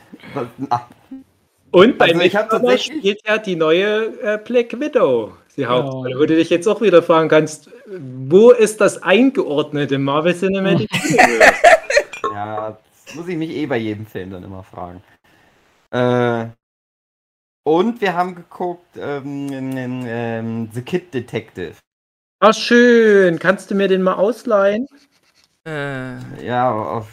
[1.71, 5.35] Und bei Also Midsummer tatsächlich- spielt ja die neue äh, Black Widow.
[5.59, 6.11] Die Hauptrolle.
[6.13, 6.17] Ja.
[6.19, 10.89] Wo du dich jetzt auch wieder fragen kannst, wo ist das eingeordnet im Marvel Cinematic
[11.05, 11.55] Universe?
[12.33, 15.03] Ja, das muss ich mich eh bei jedem Film dann immer fragen.
[15.91, 16.47] Äh,
[17.69, 21.75] und wir haben geguckt ähm, ähm, ähm, The Kid Detective.
[22.41, 24.87] Ach schön, kannst du mir den mal ausleihen?
[25.67, 27.09] Äh, Ja, auf,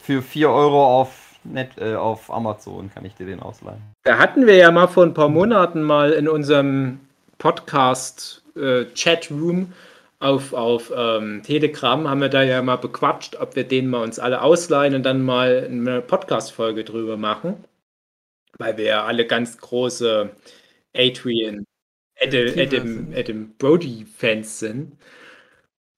[0.00, 3.82] für 4 Euro auf, Net, äh, auf Amazon kann ich dir den ausleihen.
[4.04, 7.00] Da hatten wir ja mal vor ein paar Monaten mal in unserem
[7.38, 9.72] Podcast äh, Chatroom
[10.20, 14.18] auf, auf ähm, Telegram haben wir da ja mal bequatscht, ob wir den mal uns
[14.18, 17.64] alle ausleihen und dann mal eine Podcast-Folge drüber machen.
[18.60, 20.36] Weil wir ja alle ganz große
[20.94, 21.64] Adrian,
[22.20, 23.16] Adam, Adam, sind.
[23.16, 24.98] Adam Brody-Fans sind.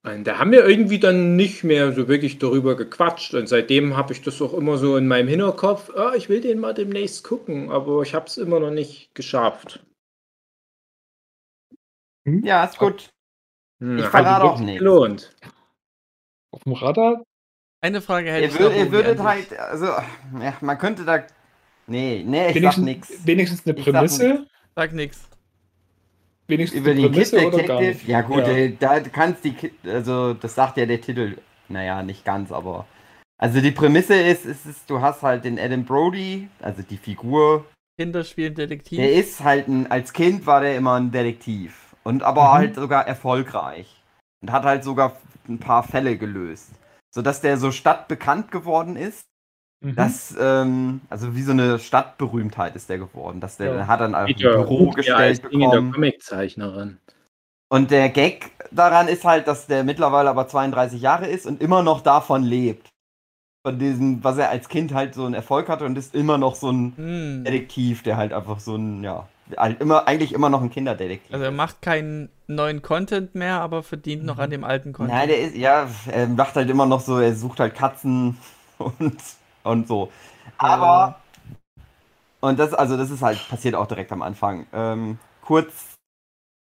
[0.05, 3.33] Und da haben wir irgendwie dann nicht mehr so wirklich darüber gequatscht.
[3.33, 6.59] Und seitdem habe ich das auch immer so in meinem Hinterkopf, ah, ich will den
[6.59, 9.85] mal demnächst gucken, aber ich habe es immer noch nicht geschafft.
[12.25, 13.09] Ja, ist gut.
[13.81, 14.79] Hm, Ich hat verrate sich auch nichts.
[14.79, 15.35] gelohnt.
[16.51, 17.23] Auf dem Radar?
[17.81, 21.25] eine Frage hätte Ihr, ich würd, ihr würdet halt, also, ja, man könnte da.
[21.87, 23.27] Nee, nee, ich sag Wenigstens, nix.
[23.27, 24.47] wenigstens eine Ich sag Prämisse?
[24.75, 25.19] Sag nix.
[26.47, 28.07] Wenigstens Über eine Kid Prämisse oder gar nicht?
[28.07, 28.53] Ja, gut, Ja.
[28.53, 29.55] äh, da kannst die
[29.85, 31.37] also, das sagt ja der Titel.
[31.69, 32.85] Naja, nicht ganz, aber.
[33.37, 37.65] Also, die Prämisse ist, ist, ist du hast halt den Adam Brody, also die Figur,
[37.99, 38.97] Kinder spielen Detektiv.
[38.97, 41.95] Der ist halt ein, als Kind war der immer ein Detektiv.
[42.03, 42.51] Und aber Mhm.
[42.53, 44.01] halt sogar erfolgreich.
[44.41, 45.15] Und hat halt sogar
[45.47, 46.71] ein paar Fälle gelöst.
[47.13, 49.25] Sodass der so stadtbekannt geworden ist.
[49.83, 49.95] Mhm.
[49.95, 53.41] Dass, ähm, also wie so eine Stadtberühmtheit ist der geworden.
[53.41, 53.87] Dass der Ja.
[53.87, 55.91] hat dann auch ein Peter Büro ja als gestellt dingender bekommen.
[55.91, 56.97] Comiczeichnerin.
[57.69, 61.83] Und der Gag daran ist halt, dass der mittlerweile aber 32 Jahre ist und immer
[61.83, 62.89] noch davon lebt.
[63.65, 66.55] Von diesem, was er als Kind halt so einen Erfolg hatte und ist immer noch
[66.55, 67.43] so ein Hm.
[67.45, 69.27] Detektiv, der halt einfach so ein, ja,
[69.57, 71.33] halt immer, eigentlich immer noch ein Kinderdetektiv.
[71.33, 75.17] Also er macht keinen neuen Content mehr, aber verdient noch an dem alten Content.
[75.17, 78.37] Nein, der ist, ja, er macht halt immer noch so, er sucht halt Katzen
[78.77, 79.17] und,
[79.63, 80.11] und so.
[80.57, 81.19] Aber,
[82.41, 84.67] und das, also das ist halt, passiert auch direkt am Anfang.
[84.73, 85.95] Ähm, kurz,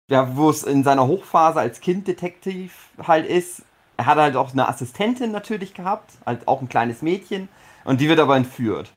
[0.09, 3.63] ja, wo es in seiner Hochphase als Kinddetektiv halt ist,
[3.97, 7.49] er hat halt auch eine Assistentin natürlich gehabt, halt auch ein kleines Mädchen,
[7.85, 8.93] und die wird aber entführt.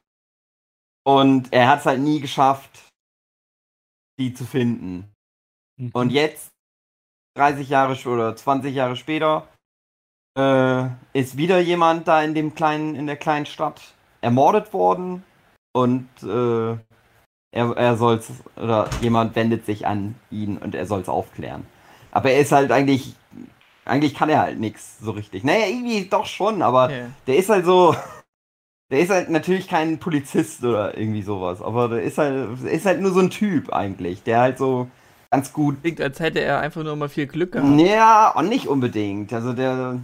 [1.05, 2.89] Und er hat es halt nie geschafft,
[4.19, 5.13] die zu finden.
[5.79, 5.91] Mhm.
[5.93, 6.49] Und jetzt,
[7.37, 9.47] 30 Jahre oder 20 Jahre später,
[10.37, 13.81] äh, ist wieder jemand da in dem kleinen, in der kleinen Stadt
[14.21, 15.25] ermordet worden
[15.73, 16.77] und äh,
[17.53, 21.67] er, er soll's, oder jemand wendet sich an ihn und er soll's aufklären.
[22.13, 23.15] Aber er ist halt eigentlich,
[23.85, 25.45] eigentlich kann er halt nichts so richtig.
[25.45, 27.07] Naja, irgendwie doch schon, aber Okay.
[27.27, 27.97] der ist halt so,
[28.91, 32.87] der ist halt natürlich kein Polizist oder irgendwie sowas, aber der ist halt, der ist
[32.87, 34.89] halt nur so ein Typ eigentlich, der halt so
[35.31, 37.87] ganz gut Klingt, als hätte er einfach nur mal viel Glück gehabt.
[37.87, 39.33] ja, und nicht unbedingt.
[39.33, 40.01] Also der,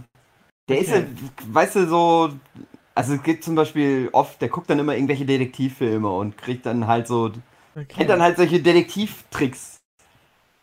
[0.69, 1.07] der ist ja, Okay.
[1.47, 2.33] weißt du, so,
[2.95, 6.87] also es gibt zum Beispiel oft, der guckt dann immer irgendwelche Detektivfilme und kriegt dann
[6.87, 7.31] halt so,
[7.75, 7.85] Okay.
[7.87, 9.77] kennt dann halt solche Detektivtricks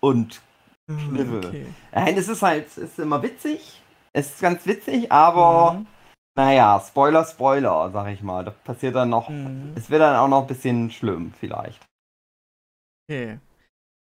[0.00, 0.40] und,
[0.88, 1.48] Hm, Kniffe.
[1.48, 1.66] okay.
[1.92, 3.82] nein, es ist halt, es ist immer witzig,
[4.12, 5.86] es ist ganz witzig, aber, Mhm.
[6.36, 9.72] naja, Spoiler, Spoiler, sag ich mal, da passiert dann noch, Mhm.
[9.76, 11.80] es wird dann auch noch ein bisschen schlimm, vielleicht.
[13.08, 13.38] Okay.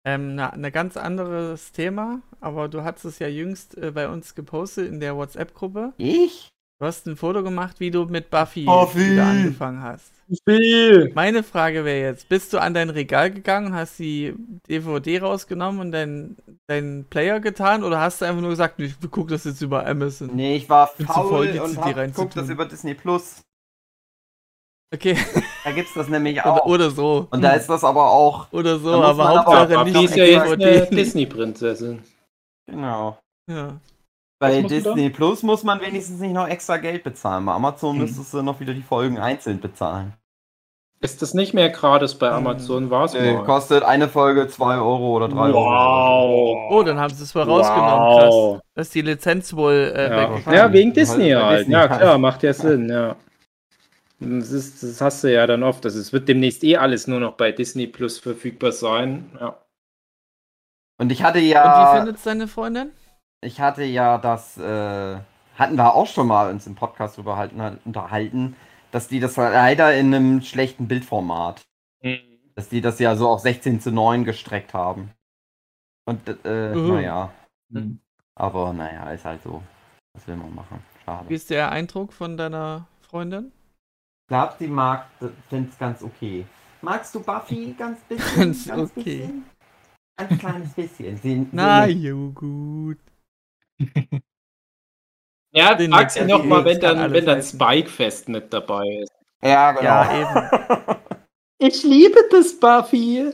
[0.04, 4.34] Ähm, na, ein ganz anderes Thema, aber du hast es ja jüngst äh, bei uns
[4.34, 5.94] gepostet in der WhatsApp-Gruppe.
[5.98, 6.50] Ich?
[6.80, 9.12] Du hast ein Foto gemacht, wie du mit Buffy, Buffy!
[9.12, 10.12] wieder angefangen hast.
[10.36, 11.12] Spiel!
[11.14, 14.34] Meine Frage wäre jetzt, bist du an dein Regal gegangen und hast die
[14.68, 19.28] DVD rausgenommen und deinen deinen Player getan oder hast du einfach nur gesagt, ich guck
[19.28, 20.32] das jetzt über Amazon?
[20.34, 23.44] Nee, ich war faul, faul die und hab, guck das über Disney Plus.
[24.94, 25.16] Okay,
[25.64, 26.66] Da gibt's das nämlich auch.
[26.66, 27.28] oder, oder so.
[27.32, 28.48] Und da ist das aber auch.
[28.52, 32.04] Oder so, aber Hauptsache aber nicht ist ja jetzt eine Disney-Prinzessin.
[32.68, 33.18] Genau.
[33.50, 33.74] Ja.
[34.40, 37.46] Bei Disney Plus muss man wenigstens nicht noch extra Geld bezahlen.
[37.46, 38.02] Bei Amazon Hm.
[38.02, 40.14] müsstest du noch wieder die Folgen einzeln bezahlen.
[41.00, 42.36] Ist das nicht mehr gratis bei Hm.
[42.38, 42.90] Amazon?
[42.90, 43.44] War es Nee, mal?
[43.44, 45.66] kostet eine Folge 2 Euro oder 3 Euro.
[45.66, 46.72] Wow!
[46.72, 48.00] Oh, dann haben sie es wohl rausgenommen.
[48.08, 48.54] Wow.
[48.56, 48.62] Krass.
[48.76, 50.18] Dass die Lizenz wohl äh, Ja.
[50.32, 51.60] weggefallen ja, wegen Disney halt.
[51.62, 52.02] Disney Ja, halt.
[52.02, 53.16] klar, macht ja Sinn, ja.
[54.22, 55.84] Das, ist, das hast du ja dann oft.
[55.84, 59.32] Das ist, wird demnächst eh alles nur noch bei Disney Plus verfügbar sein.
[59.40, 59.58] Ja.
[61.00, 61.96] Und ich hatte Und wie ja.
[61.96, 62.92] findet deine Freundin?
[63.44, 64.58] Ich hatte ja das.
[64.58, 65.20] Äh,
[65.58, 68.56] hatten wir auch schon mal uns im Podcast drüber halten, unterhalten,
[68.92, 71.62] dass die das leider in einem schlechten Bildformat
[72.56, 75.12] Dass die das ja so auf 16 zu 9 gestreckt haben.
[76.06, 76.88] Und, äh, Mhm.
[76.88, 77.32] naja.
[77.74, 78.00] Hm.
[78.36, 79.64] Aber naja, ist halt so.
[80.14, 80.84] Was will man machen?
[81.04, 81.34] Wie Schade.
[81.36, 83.52] ist der Eindruck von deiner Freundin?
[84.32, 85.08] Ich glaube, sie mag,
[85.50, 86.46] find's ganz okay.
[86.82, 88.56] Magst du Buffy ganz bisschen?
[88.66, 88.94] Ganz okay.
[89.28, 89.50] Bisschen?
[90.16, 91.18] Ein kleines bisschen.
[91.18, 92.98] Sie, Na, jo, gut.
[95.54, 97.44] Ja, Den frag sie Nick noch mal, Elfie, wenn dann, wenn dann.
[97.44, 99.12] Spike-Fest mit dabei ist.
[99.44, 99.84] ja, genau.
[99.84, 101.02] Ja,
[101.58, 103.34] Ich liebe das, Buffy.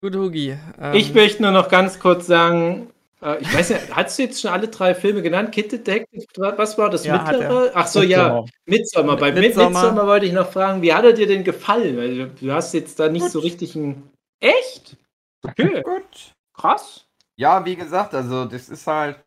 [0.00, 0.56] Gut, Hugi.
[0.78, 2.88] Ähm, Ich möchte nur noch ganz kurz sagen,
[3.22, 5.52] äh, ich weiß nicht, hast du jetzt schon alle drei Filme genannt?
[5.52, 6.24] Kid Detective,
[6.56, 7.70] was war das Ja, mittlere?
[7.74, 9.16] Ach so, ja, Midsommar.
[9.16, 10.06] Bei Midsommar.
[10.06, 11.96] Wollte ich noch fragen, wie hat er dir denn gefallen?
[11.96, 14.10] Weil du- hast jetzt da nicht so richtig ein...
[14.40, 14.96] Echt?
[15.44, 16.32] Okay, Gut.
[16.56, 17.06] krass.
[17.36, 19.24] Ja, wie gesagt, also das ist halt.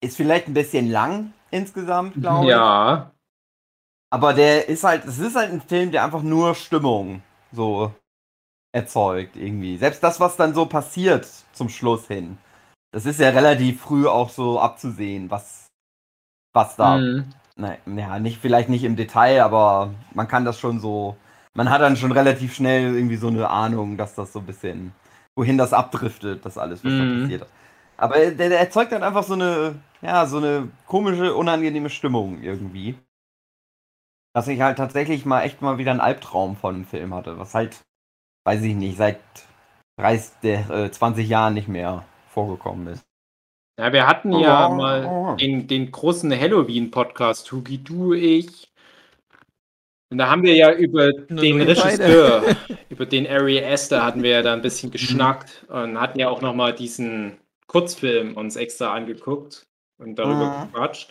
[0.00, 2.50] Ist vielleicht ein bisschen lang insgesamt, glaube ich.
[2.50, 3.12] Ja.
[4.10, 7.22] Aber der ist halt, es ist halt ein Film, der einfach nur Stimmung
[7.52, 7.92] so
[8.72, 9.78] erzeugt irgendwie.
[9.78, 12.36] Selbst das, was dann so passiert zum Schluss hin,
[12.92, 15.68] das ist ja relativ früh auch so abzusehen, was,
[16.54, 16.98] was da.
[16.98, 17.34] Mhm.
[17.56, 21.16] Nein, ja, nicht, vielleicht nicht im Detail, aber man kann das schon so.
[21.54, 24.94] Man hat dann schon relativ schnell irgendwie so eine Ahnung, dass das so ein bisschen,
[25.36, 27.20] wohin das abdriftet, das alles, was da Mhm.
[27.22, 27.46] passiert.
[27.98, 32.96] Aber der, der erzeugt dann einfach so eine, ja, so eine komische, unangenehme Stimmung irgendwie.
[34.34, 37.54] Dass ich halt tatsächlich mal echt mal wieder einen Albtraum von dem Film hatte, was
[37.54, 37.82] halt,
[38.44, 39.20] weiß ich nicht, seit
[39.98, 43.04] 30, der, äh, 20 Jahren nicht mehr vorgekommen ist.
[43.78, 44.74] Ja, wir hatten ja Oh.
[44.74, 48.70] mal den, den großen Halloween-Podcast, Hugi, du, ich.
[50.10, 52.42] Und da haben wir ja über Nur den Regisseur,
[52.90, 56.42] über den Ari Aster hatten wir ja da ein bisschen geschnackt und hatten ja auch
[56.42, 59.66] nochmal diesen Kurzfilm uns extra angeguckt
[59.98, 60.72] und darüber Mhm.
[60.72, 61.10] gequatscht.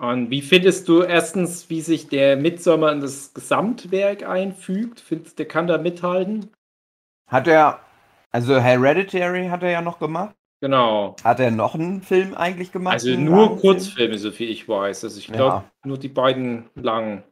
[0.00, 4.98] Und wie findest du erstens, wie sich der Midsommer in das Gesamtwerk einfügt?
[5.00, 6.48] Findest du, der kann da mithalten?
[7.26, 7.80] Hat er,
[8.30, 10.34] also Hereditary hat er ja noch gemacht.
[10.60, 11.16] Genau.
[11.24, 12.98] Hat er noch einen Film eigentlich gemacht?
[12.98, 13.56] Also nur?
[13.56, 15.04] Kurzfilme, so viel ich weiß.
[15.04, 15.34] Also ich Ja.
[15.36, 17.24] glaube, nur die beiden langen.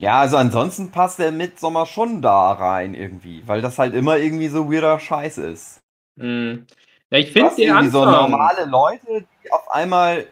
[0.00, 4.48] Ja, also ansonsten passt der Midsommer schon da rein irgendwie, weil das halt immer irgendwie
[4.48, 5.80] so weirder Scheiß ist.
[6.18, 6.66] Hm.
[7.10, 8.30] Ja, ich finde die irgendwie so Anfang.
[8.30, 10.26] normale Leute, die auf einmal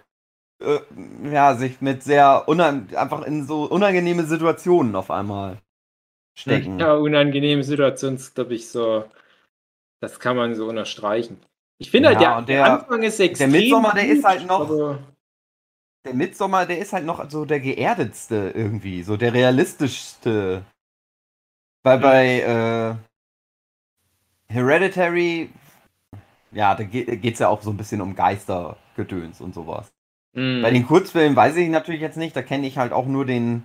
[0.60, 0.80] äh,
[1.30, 5.58] ja, sich mit sehr einfach in so unangenehme Situationen auf einmal
[6.36, 6.80] stecken.
[6.80, 9.04] Ja, unangenehme Situation ist, glaube ich, so.
[10.00, 11.38] Das kann man so unterstreichen.
[11.78, 13.52] Ich finde Ja, halt, der, der der- Anfang ist extrem.
[13.52, 14.98] Midsommar, der ist halt noch-
[16.04, 20.64] Der Midsommer, der ist halt noch so der geerdetste irgendwie, so der realistischste.
[21.82, 22.02] Weil Mhm.
[22.02, 22.94] bei äh,
[24.52, 25.50] Hereditary,
[26.52, 29.88] ja, da geht es ja auch so ein bisschen um Geistergedöns und sowas.
[30.34, 30.62] Hm.
[30.62, 33.64] Bei den Kurzfilmen weiß ich natürlich jetzt nicht, da kenne ich halt auch nur den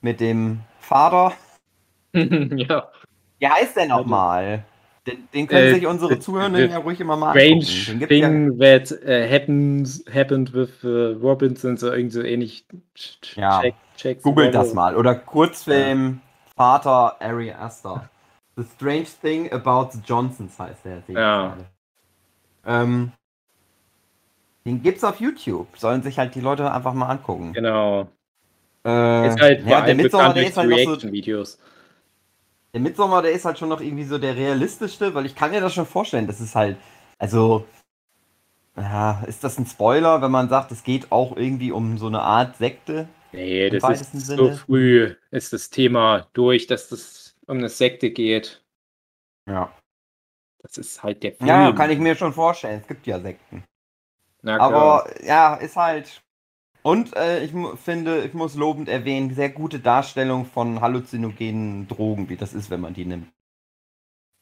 [0.00, 1.34] mit dem Vater.
[2.14, 2.90] ja.
[3.38, 4.64] Wie heißt der nochmal?
[5.08, 7.62] Den, den können Äh, sich unsere Zuhörenden äh, ja ruhig immer mal angucken.
[7.62, 12.66] Strange ja, thing that uh, happens, happened with uh, Robinson, so irgendwie so ähnlich.
[12.96, 13.60] Ch- ch- Ja.
[13.62, 14.96] Check, check Googelt das mal.
[14.96, 16.20] Oder Kurzfilm
[16.56, 18.08] Vater Ari Aster.
[18.56, 21.02] The Strange Thing About the Johnsons heißt der.
[21.08, 21.56] Ja.
[22.66, 23.12] Ähm,
[24.66, 25.68] den gibt's auf YouTube.
[25.76, 27.52] Sollen sich halt die Leute einfach mal angucken.
[27.52, 28.08] Genau.
[28.84, 31.58] Äh, Ist halt ja, der bekannt der ist halt noch so Reaction-Videos.
[32.72, 35.60] Der Midsommar, der ist halt schon noch irgendwie so der realistischste, weil ich kann mir
[35.60, 36.76] das schon vorstellen, das ist halt,
[37.18, 37.64] also,
[38.76, 42.20] ja, ist das ein Spoiler, wenn man sagt, es geht auch irgendwie um so eine
[42.20, 43.08] Art Sekte?
[43.32, 44.56] Nee, das ist so Sinne.
[44.56, 48.62] früh ist das Thema durch, dass das um eine Sekte geht.
[49.46, 49.72] Ja.
[50.62, 51.48] Das ist halt der Film.
[51.48, 53.64] Ja, kann ich mir schon vorstellen, es gibt ja Sekten.
[54.42, 54.72] Na klar.
[54.72, 56.22] Aber ja, ist halt.
[56.82, 62.36] Und äh, ich finde, ich muss lobend erwähnen, sehr gute Darstellung von halluzinogenen Drogen, wie
[62.36, 63.28] das ist, wenn man die nimmt.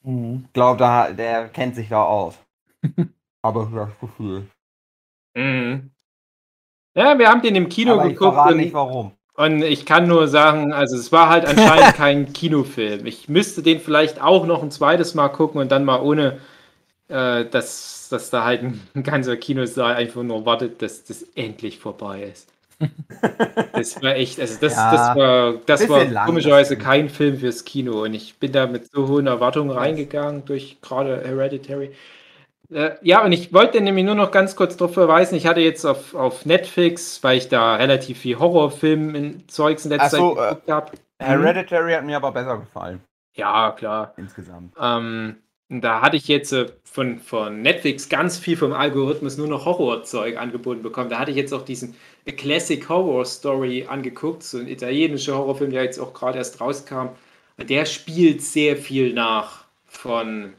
[0.03, 0.43] Mhm.
[0.45, 2.37] Ich glaube, da, der kennt sich da aus.
[3.41, 4.47] Aber das Gefühl.
[5.35, 5.91] Mhm.
[6.95, 9.11] Ja, wir haben den im Kino Aber ich geguckt verrate und, nicht warum.
[9.35, 13.05] und ich kann nur sagen, also es war halt anscheinend kein Kinofilm.
[13.05, 16.39] Ich müsste den vielleicht auch noch ein zweites Mal gucken und dann mal ohne,
[17.07, 17.45] äh,
[18.09, 22.49] dass, dass da halt ein ganzer Kinosaal einfach nur wartet, dass das endlich vorbei ist.
[23.73, 27.63] Das war echt, also das, Ja, das war, das war komischerweise das kein Film fürs
[27.65, 31.91] Kino und ich bin da mit so hohen Erwartungen reingegangen durch gerade Hereditary.
[32.69, 35.85] Äh, ja, und ich wollte nämlich nur noch ganz kurz darauf verweisen, ich hatte jetzt
[35.85, 40.49] auf, auf Netflix, weil ich da relativ viel Horrorfilm in Zeugs in letzter so, Zeit
[40.49, 40.91] geguckt habe.
[41.19, 43.01] Hereditary hat mir aber besser gefallen,
[43.35, 44.13] Ja, klar.
[44.17, 44.73] insgesamt.
[44.79, 45.37] Ähm,
[45.69, 50.37] da hatte ich jetzt äh, von, von Netflix ganz viel vom Algorithmus nur noch Horrorzeug
[50.37, 51.09] angeboten bekommen.
[51.09, 51.95] Da hatte ich jetzt auch diesen
[52.27, 57.09] A Classic Horror Story angeguckt, so ein italienischer Horrorfilm, der jetzt auch gerade erst rauskam.
[57.57, 60.53] Der spielt sehr viel nach von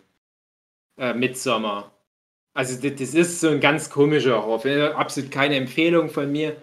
[0.98, 1.92] äh, Midsommar.
[2.54, 4.92] Also das, das ist so ein ganz komischer Horrorfilm.
[4.96, 6.56] Absolut keine Empfehlung von mir.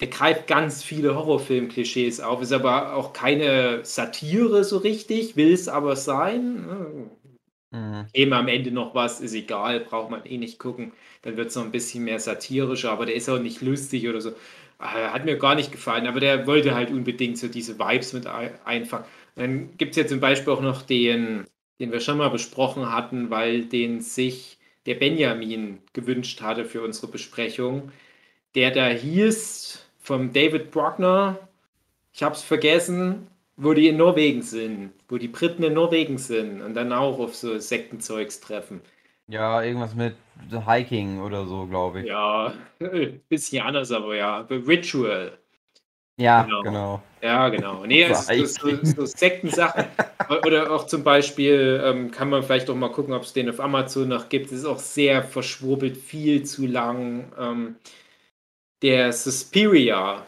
[0.00, 5.68] Der greift ganz viele Horrorfilm-Klischees auf, ist aber auch keine Satire so richtig, will es
[5.68, 7.10] aber sein.
[7.76, 8.06] Mhm.
[8.14, 10.92] Eben am Ende noch was, ist egal, braucht man eh nicht gucken.
[11.22, 14.20] Dann wird es noch ein bisschen mehr satirischer, aber der ist auch nicht lustig oder
[14.20, 14.30] so.
[14.30, 18.26] Äh, Hat mir gar nicht gefallen, aber der wollte halt unbedingt so diese Vibes mit
[18.26, 19.04] ein- einfangen.
[19.34, 21.44] Dann gibt es ja zum Beispiel auch noch den,
[21.80, 27.08] den wir schon mal besprochen hatten, weil den sich der Benjamin gewünscht hatte für unsere
[27.08, 27.92] Besprechung.
[28.54, 31.38] Der da hieß vom David Bruckner,
[32.12, 36.74] ich hab's vergessen, wo die in Norwegen sind, wo die Briten in Norwegen sind und
[36.74, 38.80] dann auch auf so Sektenzeugs treffen.
[39.28, 40.16] Ja, irgendwas mit
[40.66, 42.06] Hiking oder so, glaube ich.
[42.06, 42.54] Ja,
[43.28, 44.40] bisschen anders, aber ja.
[44.50, 45.38] Ritual.
[46.18, 46.62] Ja, Genau.
[46.62, 47.02] genau.
[47.22, 47.84] Ja, genau.
[47.86, 49.86] Nee, es ist so, so, so Sektensachen.
[50.46, 53.60] Oder auch zum Beispiel ähm, kann man vielleicht auch mal gucken, ob es den auf
[53.60, 54.46] Amazon noch gibt.
[54.46, 57.32] Es ist auch sehr verschwurbelt, viel zu lang.
[57.38, 57.76] Ähm,
[58.82, 60.24] der Suspiria,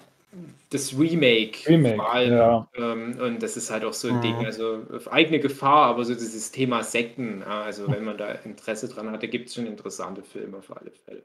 [0.71, 1.67] das Remake.
[1.69, 2.33] Remake, vor allem.
[2.33, 2.69] ja.
[2.75, 4.21] Ähm, und das ist halt auch so ein Mhm.
[4.21, 8.89] Ding, also auf eigene Gefahr, aber so dieses Thema Sekten, also wenn man da Interesse
[8.89, 11.25] dran hat, da gibt es schon interessante Filme auf alle Fälle.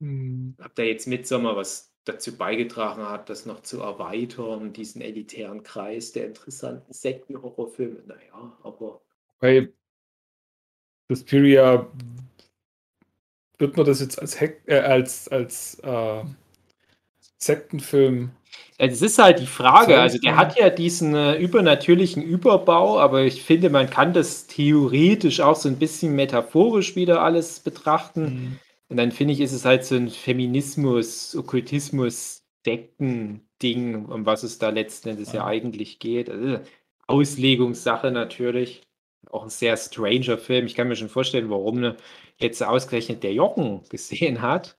[0.00, 0.54] Hm.
[0.64, 6.12] Ob da jetzt Midsommar was dazu beigetragen hat, das noch zu erweitern, diesen elitären Kreis
[6.12, 9.02] der interessanten Sektenhorrorfilme, naja, aber
[9.40, 9.68] Bei
[11.10, 11.86] Suspiria
[13.58, 16.24] wird man das jetzt als, Hack, äh, als, als äh,
[17.38, 18.32] Sektenfilm
[18.80, 23.42] es ist halt die Frage, also der hat ja diesen äh, übernatürlichen Überbau, aber ich
[23.42, 28.60] finde, man kann das theoretisch auch so ein bisschen metaphorisch wieder alles betrachten.
[28.88, 34.58] Und dann finde ich, ist es halt so ein Feminismus, Okkultismus, Sekten-Ding, um was es
[34.58, 35.46] da letzten Endes ja Ja.
[35.46, 36.30] eigentlich geht.
[36.30, 36.60] Also,
[37.08, 38.82] Auslegungssache natürlich.
[39.30, 40.66] Auch ein sehr stranger Film.
[40.66, 41.96] Ich kann mir schon vorstellen, warum ne,
[42.36, 44.78] jetzt ausgerechnet der Jochen gesehen hat.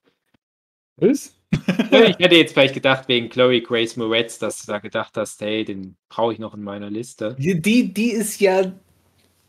[0.97, 1.38] ist.
[1.79, 5.63] Ich hätte jetzt vielleicht gedacht, wegen Chloe Grace Moretz, dass du da gedacht hast, hey,
[5.63, 7.35] den brauche ich noch in meiner Liste.
[7.39, 7.59] Die,
[7.93, 8.71] die, ist ja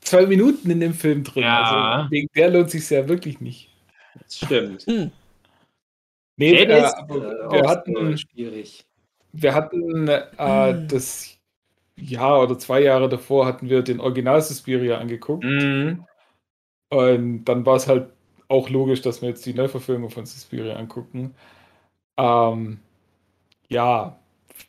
[0.00, 1.42] zwei Minuten in dem Film drin.
[1.42, 1.62] Ja.
[1.62, 3.70] Also wegen der lohnt sich ja wirklich nicht.
[4.14, 4.82] Das stimmt.
[4.82, 5.10] Hm.
[6.36, 8.86] Nee, äh, das ist, äh, wir hatten, schwierig.
[9.32, 10.24] wir hatten äh,
[10.86, 11.36] das
[11.96, 15.44] Jahr oder zwei Jahre davor hatten wir den Original Suspiria angeguckt.
[15.44, 16.04] Mhm.
[16.88, 18.08] Und dann war es halt
[18.48, 21.34] auch logisch, dass wir jetzt die Neuverfilmung von Suspiria angucken.
[22.20, 22.78] Ähm,
[23.68, 24.18] ja,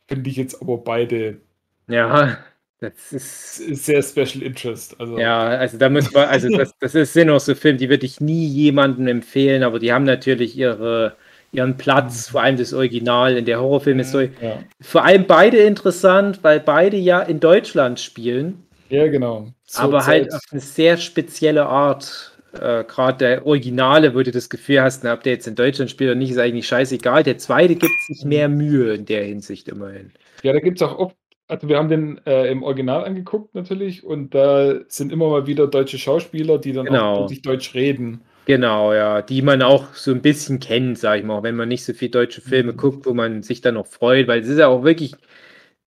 [0.08, 1.42] finde ich jetzt aber beide
[1.88, 2.38] Ja,
[2.80, 3.56] das ist.
[3.58, 5.00] sehr Special Interest.
[5.00, 7.90] Also, Ja, also da muss man, also das, das ist, sind auch so Filme, die
[7.90, 11.16] würde ich nie jemandem empfehlen, aber die haben natürlich ihre,
[11.52, 14.32] ihren Platz, vor allem das Original in der Horrorfilmhistorie.
[14.42, 14.64] ja.
[14.80, 19.48] Vor allem beide interessant, weil beide ja in Deutschland spielen, ja, genau.
[19.66, 22.31] Zur aber halt Zeit- auf eine sehr spezielle Art.
[22.54, 25.90] Äh, Gerade der Originale, wo du das Gefühl hast, na, ob der jetzt in Deutschland
[25.92, 27.24] spielt oder nicht, ist eigentlich scheißegal.
[27.24, 30.14] Der zweite gibt sich mehr Mühe in der Hinsicht immerhin.
[30.44, 34.04] Ja, da gibt es auch oft, also wir haben den äh, im Original angeguckt natürlich
[34.04, 36.90] und da sind immer mal wieder deutsche Schauspieler, die dann Genau.
[36.90, 38.26] auch wirklich Deutsch reden.
[38.46, 41.70] Genau, ja, die man auch so ein bisschen kennt, sag ich mal, auch wenn man
[41.70, 42.78] nicht so viel deutsche Filme Mhm.
[42.78, 45.20] guckt, wo man sich dann noch freut, weil es ist ja auch wirklich,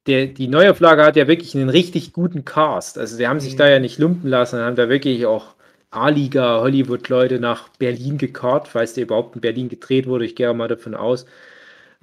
[0.06, 2.98] der, die Neuauflage hat ja wirklich einen richtig guten Cast.
[2.98, 3.56] Also sie haben sich Mhm.
[3.56, 5.56] da ja nicht lumpen lassen, haben da wirklich auch
[5.94, 10.68] A-Liga Hollywood-Leute nach Berlin gekarrt, falls der überhaupt in Berlin gedreht wurde, ich gehe mal
[10.68, 11.26] davon aus.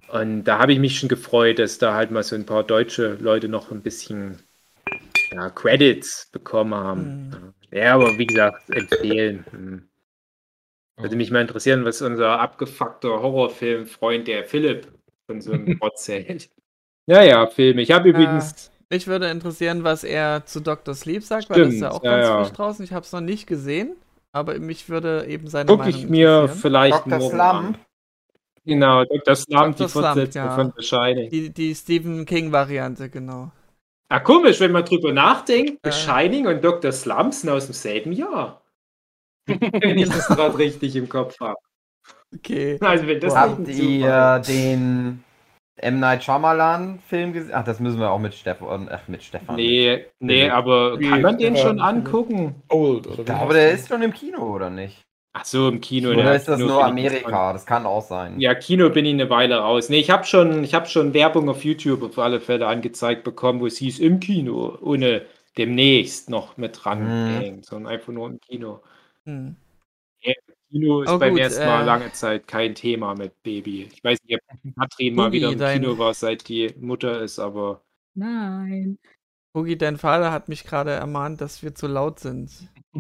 [0.10, 3.16] Und da habe ich mich schon gefreut, dass da halt mal so ein paar deutsche
[3.16, 4.40] Leute noch ein bisschen
[5.32, 7.54] ja, Credits bekommen haben.
[7.72, 9.46] Ja, aber wie gesagt, empfehlen.
[9.52, 9.90] Hm.
[10.98, 14.88] Würde mich mal interessieren, was unser abgefuckter Horrorfilm-Freund, der Philipp,
[15.26, 16.50] von so einem Rotz hält.
[17.08, 17.82] Ja, ja, Filme.
[17.82, 18.71] Ich habe übrigens.
[18.92, 20.94] Mich würde interessieren, was er zu Dr.
[20.94, 22.44] Sleep sagt, weil das ist ja Stimmt, auch ja, ganz ja.
[22.44, 22.84] frisch draußen.
[22.84, 23.96] Ich habe es noch nicht gesehen,
[24.34, 27.20] aber mich würde eben seine Gucke Meinung ich mir vielleicht Dr.
[27.20, 27.42] morgen Slump.
[27.42, 27.78] an.
[28.66, 29.36] Genau, Dr.
[29.36, 29.90] Slump, die Dr.
[29.90, 30.56] Slump, Fortsetzung ja.
[30.56, 31.30] von The Shining.
[31.30, 33.52] Die, die Stephen King-Variante, genau.
[34.10, 35.80] Ah, komisch, wenn man drüber nachdenkt.
[35.84, 35.94] The Äh.
[35.94, 36.92] Shining und Dr.
[36.92, 38.62] Slump sind aus demselben Jahr.
[39.48, 41.58] wenn ich das gerade richtig im Kopf habe.
[42.36, 42.78] Okay.
[42.82, 45.24] Also, wenn das Habt ihr den
[45.78, 46.00] M.
[46.00, 47.54] Night Shyamalan Film gesehen?
[47.56, 48.90] Ach, das müssen wir auch mit Stefan.
[48.92, 49.56] Ach, mit Stefan.
[49.56, 52.62] Nee, nee, aber kann man den schon angucken?
[52.70, 55.06] Old, oder Ich glaube, der ist schon im Kino, oder nicht?
[55.34, 56.10] Ach so, im Kino.
[56.10, 57.54] Oder der ist das Kino nur Amerika?
[57.54, 58.40] Das kann auch sein.
[58.40, 59.88] Ja, Kino bin ich eine Weile raus.
[59.90, 63.62] Nee, ich habe schon, ich hab schon Werbung auf YouTube auf alle Fälle angezeigt bekommen,
[63.62, 65.26] wo es hieß im Kino, ohne
[65.58, 68.82] demnächst noch mit dranhängt, sondern einfach nur im Kino.
[69.26, 69.56] Hm.
[70.72, 73.90] Kino ist Oh, beim gut, ersten Mal äh, lange Zeit kein Thema mit Baby.
[73.94, 77.22] Ich weiß nicht, ob Katrin mal Boogie, wieder im dein- Kino war, seit die Mutter
[77.22, 77.82] ist, aber
[78.16, 78.98] Nein.
[79.54, 82.52] Hugi, dein Vater hat mich gerade ermahnt, dass wir zu laut sind.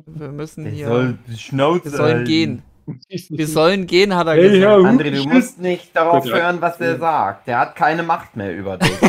[0.05, 0.87] Wir müssen Der hier.
[0.87, 2.25] soll die Schnauze wir sollen halten.
[2.25, 2.63] gehen.
[3.29, 4.61] Wir sollen gehen, hat er Hey, gesagt.
[4.63, 7.47] ja, André, du musst nicht darauf Gut, hören, was er sagt.
[7.47, 8.91] Der hat keine Macht mehr über dich.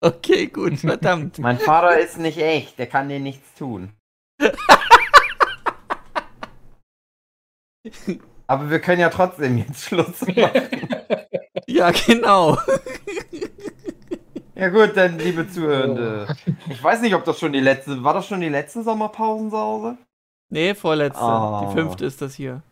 [0.00, 1.38] Okay, gut, verdammt.
[1.38, 3.88] mein Vater ist nicht echt, der kann dir nichts tun.
[8.46, 10.36] Aber wir können ja trotzdem jetzt Schluss machen.
[11.66, 12.58] Ja, genau.
[14.54, 16.26] Ja gut, dann liebe Zuhörende.
[16.68, 19.96] Ich weiß nicht, ob das schon die letzte, war das schon die letzte Sommerpausensause?
[20.50, 21.22] Nee, vorletzte.
[21.22, 21.64] Ah.
[21.66, 22.62] Die fünfte ist das hier.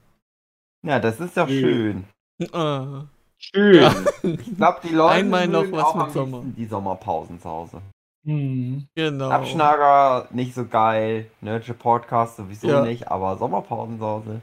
[0.84, 1.60] Ja, das ist doch Nö.
[1.60, 2.04] schön.
[2.52, 3.04] Ah.
[3.38, 3.74] schön.
[3.82, 3.94] Ja.
[4.22, 6.42] Ich glaube, die Leute Einmal noch was auch mit am Sommer.
[6.44, 7.80] die Sommerpausensause.
[8.26, 8.86] Hm.
[8.94, 9.30] Genau.
[9.30, 12.82] Abschnager nicht so geil, Nerdship Podcast sowieso Ja.
[12.82, 14.40] nicht, aber Sommerpausensause.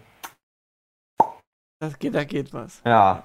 [1.80, 2.82] Das geht, da geht was.
[2.86, 3.24] Ja.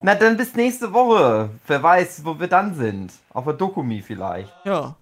[0.00, 1.48] Na dann bis nächste Woche.
[1.66, 3.12] Wer weiß, wo wir dann sind.
[3.32, 4.52] Auf der Dokumi vielleicht.
[4.64, 4.94] Ja.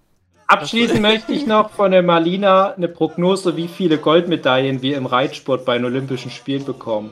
[0.47, 5.65] Abschließend möchte ich noch von der Marlina eine Prognose, wie viele Goldmedaillen wir im Reitsport
[5.65, 7.11] bei den Olympischen Spielen bekommen.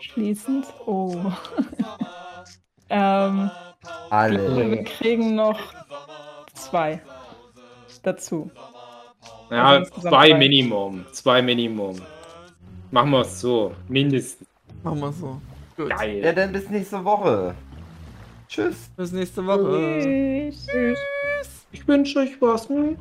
[0.00, 0.66] Schließend.
[0.84, 1.16] Oh.
[2.90, 3.50] ähm,
[4.10, 4.70] Alle.
[4.70, 5.58] wir kriegen noch
[6.52, 7.00] zwei
[8.02, 8.50] dazu.
[9.50, 10.34] Ja, Also zwei drei.
[10.34, 11.06] Minimum.
[11.12, 12.02] Zwei Minimum.
[12.90, 13.74] Machen wir es so.
[13.88, 14.46] Mindestens.
[14.84, 15.40] Machen wir so.
[15.76, 15.88] Gut.
[15.88, 16.34] Ja, Geil.
[16.34, 17.54] dann bis nächste Woche.
[18.48, 18.90] Tschüss.
[18.96, 20.00] Bis nächste Woche.
[20.52, 21.66] Tschüss.
[21.72, 22.68] Ich wünsche euch was.
[22.68, 22.96] Hm?